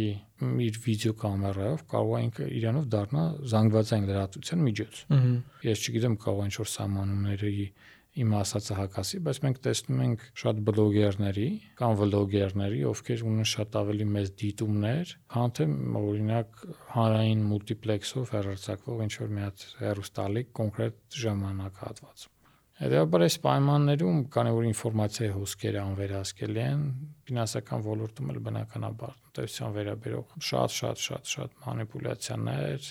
իր 0.67 0.79
վիդեոկամերայով 0.87 1.83
կարող 1.93 2.15
է 2.19 2.23
ինքը 2.27 2.49
իրանով 2.63 2.87
դառնա 2.93 3.25
զանգվածային 3.53 4.07
լրատվության 4.13 4.65
միջոց։ 4.69 5.03
Ես 5.67 5.83
չգիտեմ 5.83 6.17
կարող 6.23 6.47
ինչ 6.49 6.57
որ 6.63 6.71
սահմանումների 6.73 7.53
իմ 8.13 8.33
ասածը 8.37 8.75
հակասի, 8.77 9.19
բայց 9.25 9.39
մենք 9.45 9.61
տեսնում 9.65 10.01
ենք 10.05 10.25
շատ 10.43 10.59
բլոգերների 10.69 11.47
կամ 11.79 11.95
վլոգերների, 12.01 12.81
ովքեր 12.91 13.23
ունեն 13.31 13.49
շատ 13.53 13.79
ավելի 13.81 14.09
մեծ 14.17 14.35
դիտումներ, 14.43 15.15
քան 15.33 15.55
թե 15.57 15.67
օրինակ 16.03 16.61
հանրային 16.93 17.47
մուլտիպլեքսով 17.53 18.35
հեռարձակվող 18.37 19.03
ինչ 19.07 19.15
որ 19.23 19.33
մի 19.33 19.43
հատ 19.47 19.67
հեռուստալիկ 19.81 20.55
կոնկրետ 20.61 21.19
ժամանակահատվածում։ 21.23 22.39
Հետևաբար 22.83 23.23
այս 23.23 23.35
պայմաններում 23.45 24.21
քանի 24.35 24.53
որ 24.57 24.65
ինֆորմացիայի 24.69 25.33
հոսքերը 25.37 25.81
անվերահսկելի 25.83 26.63
են, 26.63 26.81
ֆինանսական 27.29 27.85
ոլորտում 27.87 28.33
էլ 28.33 28.41
բնականաբար 28.49 29.15
տնտեսության 29.29 29.77
վերաբերող 29.77 30.35
շատ 30.49 30.77
շատ 30.81 31.05
շատ 31.07 31.33
շատ 31.37 31.57
մանիպուլյացիաներ, 31.69 32.91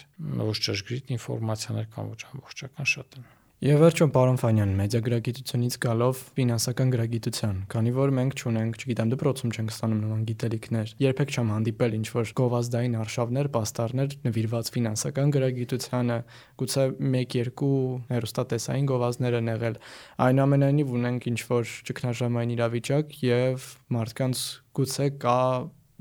ոչ 0.54 0.58
ճշգրիտ 0.70 1.14
ինֆորմացիաներ 1.18 1.94
կամ 1.98 2.16
ոչ 2.16 2.22
ամբողջական 2.32 2.92
շատ 2.96 3.20
են։ 3.20 3.30
Եվ 3.62 3.78
վերջում 3.78 4.10
պարոն 4.10 4.40
Ֆանյան, 4.42 4.70
մեդիագրագիտությունից 4.74 5.76
գալով 5.84 6.22
ֆինանսական 6.34 6.94
գրագիտության, 6.96 7.58
քանի 7.70 7.92
որ 7.94 8.14
մենք 8.18 8.36
ճունենք, 8.42 8.80
չգիտեմ, 8.82 9.12
դպրոցում 9.12 9.52
չենք 9.54 9.74
ստանում 9.76 10.00
նման 10.02 10.24
գիտելիքներ, 10.32 10.94
երբեք 11.04 11.34
չեմ 11.36 11.52
հանդիպել 11.54 11.98
ինչ 12.00 12.08
որ 12.16 12.32
գովազդային 12.42 12.96
արշավներ, 13.04 13.50
պաստառներ 13.54 14.16
նվիրված 14.26 14.72
ֆինանսական 14.74 15.36
գրագիտությանը, 15.38 16.18
գուցե 16.58 16.88
1-2 17.12 17.70
հերոստատեսային 18.10 18.90
գովազդներ 18.90 19.38
են 19.38 19.54
եղել։ 19.54 19.80
Այնուամենայնիվ 20.26 20.98
ունենք 20.98 21.30
ինչ 21.30 21.40
որ 21.54 21.78
ճգնաժամային 21.92 22.58
իրավիճակ 22.58 23.16
եւ 23.30 23.72
մարդկանց 23.94 24.44
գուցե 24.82 25.10
կա 25.22 25.38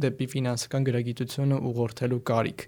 դեպի 0.00 0.32
ֆինանսական 0.32 0.88
գրագիտությունը 0.88 1.62
ուղղորդելու 1.68 2.24
կարիք։ 2.32 2.66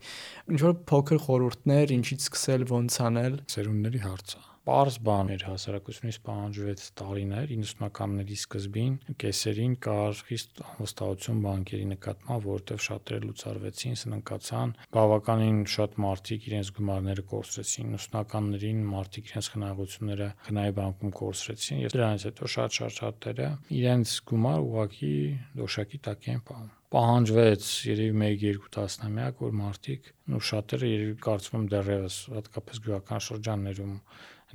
Ինչ 0.52 0.62
որ 0.68 0.78
փոքր 0.92 1.24
խորհուրդներ, 1.33 1.96
ինչից 1.96 2.28
սկսել, 2.28 2.70
ոնց 2.76 3.02
անել։ 3.09 3.44
Ծերունների 3.57 4.05
հարցը 4.05 4.52
Պարզ 4.62 4.96
բան 5.03 5.31
էր 5.35 5.42
հասարակությունից 5.42 6.16
պահանջվեց 6.22 6.83
տարիներ 7.01 7.48
90-ականների 7.53 8.37
սկզբին 8.38 8.92
կեսերին 9.22 9.72
կար 9.87 10.20
խիստ 10.29 10.61
անվստահություն 10.62 11.40
բանկերի 11.46 11.87
նկատմամբ, 11.92 12.44
որովհետև 12.46 12.85
շատերը 12.87 13.27
լուծարվեցին, 13.27 13.96
սնանկացան, 14.03 14.75
բավականին 14.94 15.59
շատ 15.72 15.96
մարդիկ 16.05 16.46
իրենց 16.53 16.70
գումարները 16.79 17.25
կորցրեցին 17.33 17.96
90-ականներին, 17.96 18.85
մարդիկ 18.92 19.33
իրենց 19.33 19.48
խնայողությունները 19.57 20.29
խնայ 20.46 20.68
բանկում 20.79 21.16
կորցրեցին, 21.18 21.81
եւ 21.83 21.96
դրանից 21.96 22.29
հետո 22.31 22.53
շատ-շատ 22.55 22.96
շատերը 23.03 23.48
իրենց 23.83 24.14
գումար 24.31 24.62
ուղակի 24.68 25.16
դոշակի 25.59 26.01
տակ 26.07 26.31
են 26.37 26.46
պահում 26.53 26.70
պահանջվեց 26.92 27.66
երևի 27.88 28.25
1-2 28.53 28.66
տասնամյակ, 28.75 29.38
որ 29.40 29.53
մարդիկ 29.62 30.09
ու 30.37 30.40
շատերը 30.48 30.90
երևի 30.90 31.14
կարծում 31.25 31.55
եմ 31.57 31.64
դեռևս 31.72 32.16
հատկապես 32.35 32.81
գյուղական 32.85 33.22
շրջաններում 33.27 33.94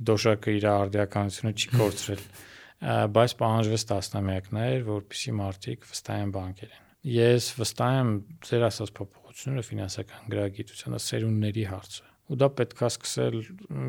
դոշակը 0.08 0.54
իր 0.58 0.66
արդիականությունը 0.72 1.52
չի 1.58 1.70
կորցրել, 1.78 2.22
բայց 3.18 3.34
պահանջվեց 3.42 3.86
տասնամյակներ, 3.92 4.84
որպիսի 4.88 5.34
մարդիկ 5.38 5.88
վստահեն 5.92 6.34
բանկերին։ 6.38 6.84
Ես 7.18 7.48
վստահ 7.58 7.96
եմ 7.98 8.12
ձեր 8.48 8.68
ասած 8.68 8.94
փոփոխությունները 8.98 9.66
ֆինանսական 9.68 10.30
գրագիտությանը 10.34 11.02
սերունդների 11.08 11.66
հարցը 11.72 12.08
ու 12.28 12.36
դա 12.38 12.48
պետքա 12.58 12.88
սկսել 12.92 13.36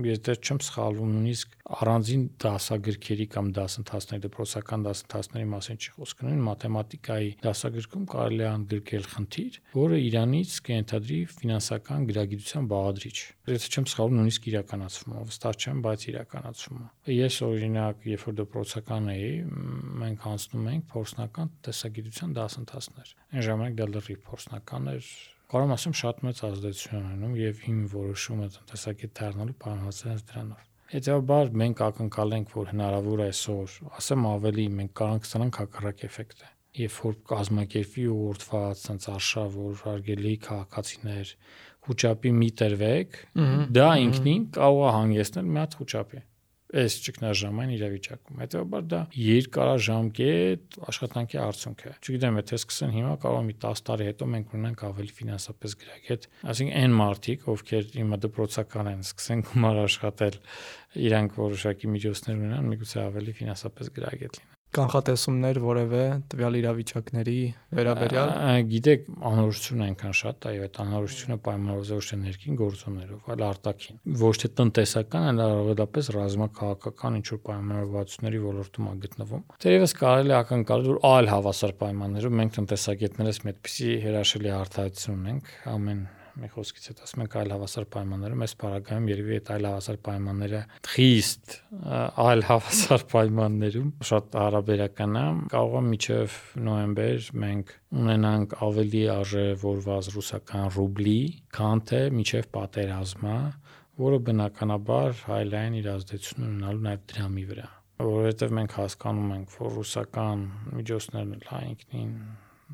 ես 0.07 0.19
դեռ 0.23 0.39
չեմ 0.39 0.59
սխալվում 0.63 1.09
նույնիսկ 1.15 1.55
առանձին 1.79 2.21
դասագրքերի 2.43 3.25
կամ 3.33 3.49
դասընթացների 3.57 4.23
դպրոցական 4.25 4.85
դասընթացների 4.87 5.47
մասին 5.53 5.79
չի 5.79 5.93
խոսքը 5.95 6.27
նույն 6.29 6.43
մաթեմատիկայի 6.47 7.31
դասագրքում 7.43 8.05
կարելի 8.13 8.45
է 8.45 8.49
անդրկել 8.49 9.09
խնդիր 9.13 9.59
որը 9.75 9.99
Իրանից 10.09 10.53
կենթադրի 10.69 11.19
ֆինանսական 11.35 12.07
գրագիտության 12.09 12.69
բաղադրիչ 12.73 13.17
ես 13.49 13.67
չեմ 13.69 13.89
սխալվում 13.89 14.19
նույնիսկ 14.19 14.47
իրականացվում 14.49 15.17
է 15.19 15.25
վստահ 15.29 15.59
չեմ 15.59 15.83
բայց 15.89 16.05
իրականացվում 16.09 16.79
է 16.79 17.17
ես 17.19 17.39
օրինակ 17.49 18.07
երբ 18.09 18.23
որ 18.29 18.37
դպրոցական 18.39 19.11
էի 19.15 19.33
մենք 20.03 20.29
անցնում 20.29 20.69
ենք 20.73 20.87
փորձնական 20.93 21.51
տեսագիտության 21.67 22.37
դասընթացներ 22.39 23.13
այն 23.35 23.45
ժամանակ 23.49 23.77
դա 23.79 23.89
լրիվ 23.95 24.23
փորձնական 24.29 24.89
էր 24.95 25.11
կարող 25.49 25.73
ասեմ 25.75 25.95
շատ 25.99 26.19
մեծ 26.27 26.41
ազդեցություն 26.49 26.99
ունենում 26.99 27.33
եւ 27.39 27.63
իմ 27.69 27.79
որոշումը 27.93 28.47
տնտեսագետ 28.55 29.13
դառնալու 29.19 29.57
է 30.13 30.15
դրանով։ 30.29 30.67
Հետեւաբար 30.89 31.51
մենք 31.61 31.81
ակնկալենք, 31.89 32.53
որ 32.59 32.71
հնարավոր 32.73 33.19
է 33.19 33.27
այսօր, 33.29 33.75
ասեմ 33.99 34.29
ավելի, 34.29 34.65
մենք 34.79 34.93
կարող 34.99 35.27
ստանանք 35.29 35.59
հակառակ 35.63 36.05
էֆեկտը 36.09 36.49
երբ 36.79 36.97
որ 37.01 37.15
կազմակերպի 37.29 38.03
ուղղորդված 38.13 38.81
ցած 38.85 39.05
արշավ, 39.09 39.55
որ 39.57 39.79
հարգելի 39.85 40.33
քաղաքացիներ 40.45 41.31
խոճապի 41.89 42.33
մի 42.39 42.49
տրվեք, 42.61 43.17
դա 43.79 43.87
ինքնին 44.05 44.43
կարող 44.59 44.83
է 44.85 44.91
հանգեցնել 44.99 45.49
մի 45.49 45.59
հատ 45.63 45.77
խոճապի 45.79 46.21
այս 46.69 46.95
ճգնաժամային 47.05 47.71
իրավիճակում։ 47.75 48.41
Հետևաբար 48.43 48.83
դա 48.93 48.99
երկարաժամկետ 49.19 50.77
աշխատանքի 50.91 51.39
արդյունք 51.45 51.81
է։ 51.89 51.93
Չգիտեմ, 51.97 52.37
եթե 52.39 52.59
սկսեն 52.59 52.93
հիմա, 52.97 53.15
կարող 53.23 53.39
է 53.39 53.47
մի 53.49 53.55
10 53.65 53.83
տարի 53.89 54.07
հետո 54.09 54.27
մենք 54.35 54.53
ունենանք 54.59 54.85
ավելի 54.89 55.15
ֆինանսապես 55.19 55.75
գրագետ, 55.81 56.29
այսինքն 56.53 56.77
այն 56.83 56.95
մարդիկ, 56.99 57.49
ովքեր 57.55 57.89
հիմա 57.97 58.21
դպրոցական 58.27 58.91
են, 58.93 59.03
սկսեն 59.09 59.43
գումար 59.49 59.81
աշխատել, 59.87 60.39
իրանք 61.09 61.41
որոշակի 61.41 61.91
միջոցներ 61.97 62.39
ունենան, 62.39 62.71
միգուցե 62.75 63.03
ավելի 63.09 63.37
ֆինանսապես 63.41 63.93
գրագետ 63.97 64.41
լինեն 64.43 64.58
կանխատեսումներ 64.77 65.57
որևէ 65.63 66.01
տվյալ 66.29 66.57
իրավիճակների 66.59 67.37
վերաբերյալ 67.79 68.33
գիտեք 68.69 69.07
անորոշությունը 69.29 69.85
այնքան 69.87 70.13
շատ 70.19 70.47
այո 70.49 70.67
այդ 70.67 70.77
անորոշությունը 70.83 71.37
պայմանավորված 71.47 72.09
թե 72.09 72.19
ներքին 72.19 72.59
գործոններով 72.59 73.31
այլ 73.33 73.43
արտաքին 73.49 73.99
ոչ 74.21 74.33
թե 74.43 74.51
տնտեսական 74.59 75.25
այլ 75.29 75.41
առավելապես 75.47 76.11
ռազմաքաղաքական 76.19 77.19
ինչ 77.19 77.25
որ 77.33 77.41
պայմանավորվածությունների 77.49 78.43
ոլորտում 78.45 78.89
է 78.89 78.95
գտնվում 79.09 79.43
թերևս 79.65 79.97
կարելի 80.03 80.33
է 80.35 80.39
ակնկալել 80.43 80.93
որ 80.93 81.01
այլ 81.09 81.33
հավասար 81.33 81.75
պայմաններով 81.81 82.39
մենք 82.43 82.55
տնտեսագետներս 82.59 83.43
մի 83.45 83.53
այդպիսի 83.55 83.91
հրաշալի 84.05 84.55
արտահայտություն 84.59 85.19
ունենք 85.19 85.53
ամեն 85.73 86.07
մի 86.39 86.49
խոսքից 86.53 86.85
հետ 86.89 87.01
ասում 87.05 87.23
ենք 87.23 87.35
այլ 87.39 87.53
հավասար 87.53 87.85
պայմաններում 87.95 88.43
այս 88.45 88.53
параգայում 88.63 89.09
երևի 89.11 89.35
այդ 89.39 89.49
այլ 89.55 89.67
հավասար 89.69 89.99
պայմանները 90.07 90.61
խիստ 90.89 91.55
այլ 92.25 92.43
հավասար 92.49 93.05
պայմաններում 93.13 93.89
շատ 94.09 94.37
հարաբերական 94.39 95.17
է 95.19 95.25
կարող 95.53 95.79
է 95.79 95.83
միջև 95.89 96.37
նոեմբեր 96.69 97.31
մենք 97.45 97.73
ունենանք 98.03 98.55
ավելի 98.69 99.03
արժևորված 99.15 100.11
ռուսական 100.15 100.69
ռուբլի, 100.77 101.19
քան 101.57 101.83
թե 101.89 102.01
միջև 102.19 102.49
պատերազմը, 102.59 103.39
որը 103.99 104.21
բնականաբար 104.29 105.25
հայլային 105.29 105.81
իր 105.81 105.91
ազդեցություն 105.95 106.47
ունենալու 106.49 106.85
նաև 106.85 107.05
դրամի 107.13 107.45
վրա 107.49 107.67
որովհետև 107.99 108.53
մենք 108.55 108.73
հասկանում 108.79 109.31
ենք, 109.35 109.55
որ 109.59 109.73
ռուսական 109.75 110.43
միջոցներն 110.77 111.33
էլ 111.35 111.47
հայ 111.49 111.63
ինքնին 111.69 112.13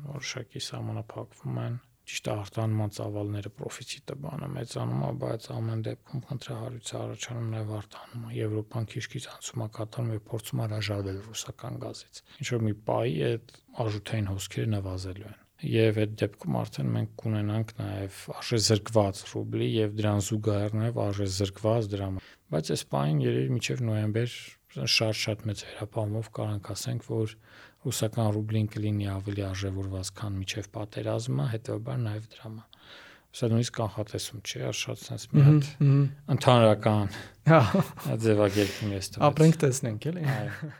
որոշակի 0.04 0.62
համանապակվում 0.66 1.58
են 1.64 1.78
ճիշտ 2.06 2.28
արտանման 2.32 2.92
ծավալները 2.96 3.50
պրոֆիցիտը 3.60 4.16
բանը 4.26 4.50
մեծանում 4.56 5.00
է, 5.06 5.10
բայց 5.22 5.48
ամեն 5.56 5.80
դեպքում 5.86 6.22
քննարարույցը 6.26 6.98
առաջանում 7.00 7.48
նաև 7.56 7.72
արտանում 7.78 8.26
է։ 8.26 8.36
Եվրոպան 8.36 8.86
քիչ-քիչ 8.92 9.24
անցում 9.36 9.64
է 9.66 9.68
կատարում 9.78 10.12
եւ 10.16 10.22
փորձում 10.30 10.62
է 10.62 10.66
հրաժարվել 10.66 11.18
ռուսական 11.26 11.80
գազից։ 11.86 12.22
Ինչ 12.36 12.48
որ 12.56 12.62
մի 12.66 12.76
պայի 12.86 13.18
այդ 13.30 13.58
արժութային 13.86 14.30
հոսքերը 14.36 14.72
նվազելու 14.76 15.28
են 15.32 15.42
եւ 15.64 15.98
այդ 16.02 16.10
դեպքում 16.20 16.56
արդեն 16.60 16.88
մենք 16.94 17.12
կունենանք 17.20 17.70
նաեւ 17.78 18.16
արժեզրկված 18.36 19.20
ռուբլի 19.30 19.68
եւ 19.72 19.94
դրան 20.00 20.20
զուգահեռ 20.26 20.74
նաեւ 20.76 20.98
արժեզրկված 21.06 21.88
դրամ 21.94 22.18
բայց 22.52 22.70
այս 22.76 22.82
պայն 22.92 23.22
երևի 23.24 23.54
մինչեւ 23.56 23.80
նոյեմբեր 23.86 24.34
շատ-շատ 24.76 25.46
մեծ 25.48 25.62
հերապահումով 25.70 26.28
կարանք 26.36 26.68
ասենք 26.76 27.08
որ 27.08 27.32
ռուսական 27.86 28.30
ռուբլին 28.36 28.70
կլինի 28.74 29.10
ավելի 29.14 29.44
արժևորված, 29.46 30.10
քան 30.20 30.40
միջև 30.42 30.70
պատերազմը, 30.76 31.46
հետեւաբար 31.56 32.00
նաև 32.06 32.26
դրամը։ 32.36 32.64
Սա 33.36 33.50
նույնիսկ 33.52 33.76
կանխատեսում 33.76 34.42
չի, 34.46 34.64
շատ 34.80 35.02
sense 35.02 35.28
մի 35.36 35.44
հատ 35.46 35.70
ընդհանրական 36.36 37.14
հա 37.52 37.60
ձևակերպում 38.24 38.96
ես 38.96 39.12
տվել։ 39.12 39.26
Ապրենք 39.28 39.60
տեսնենք, 39.66 40.10
էլի։ 40.12 40.26
Այո։ 40.36 40.74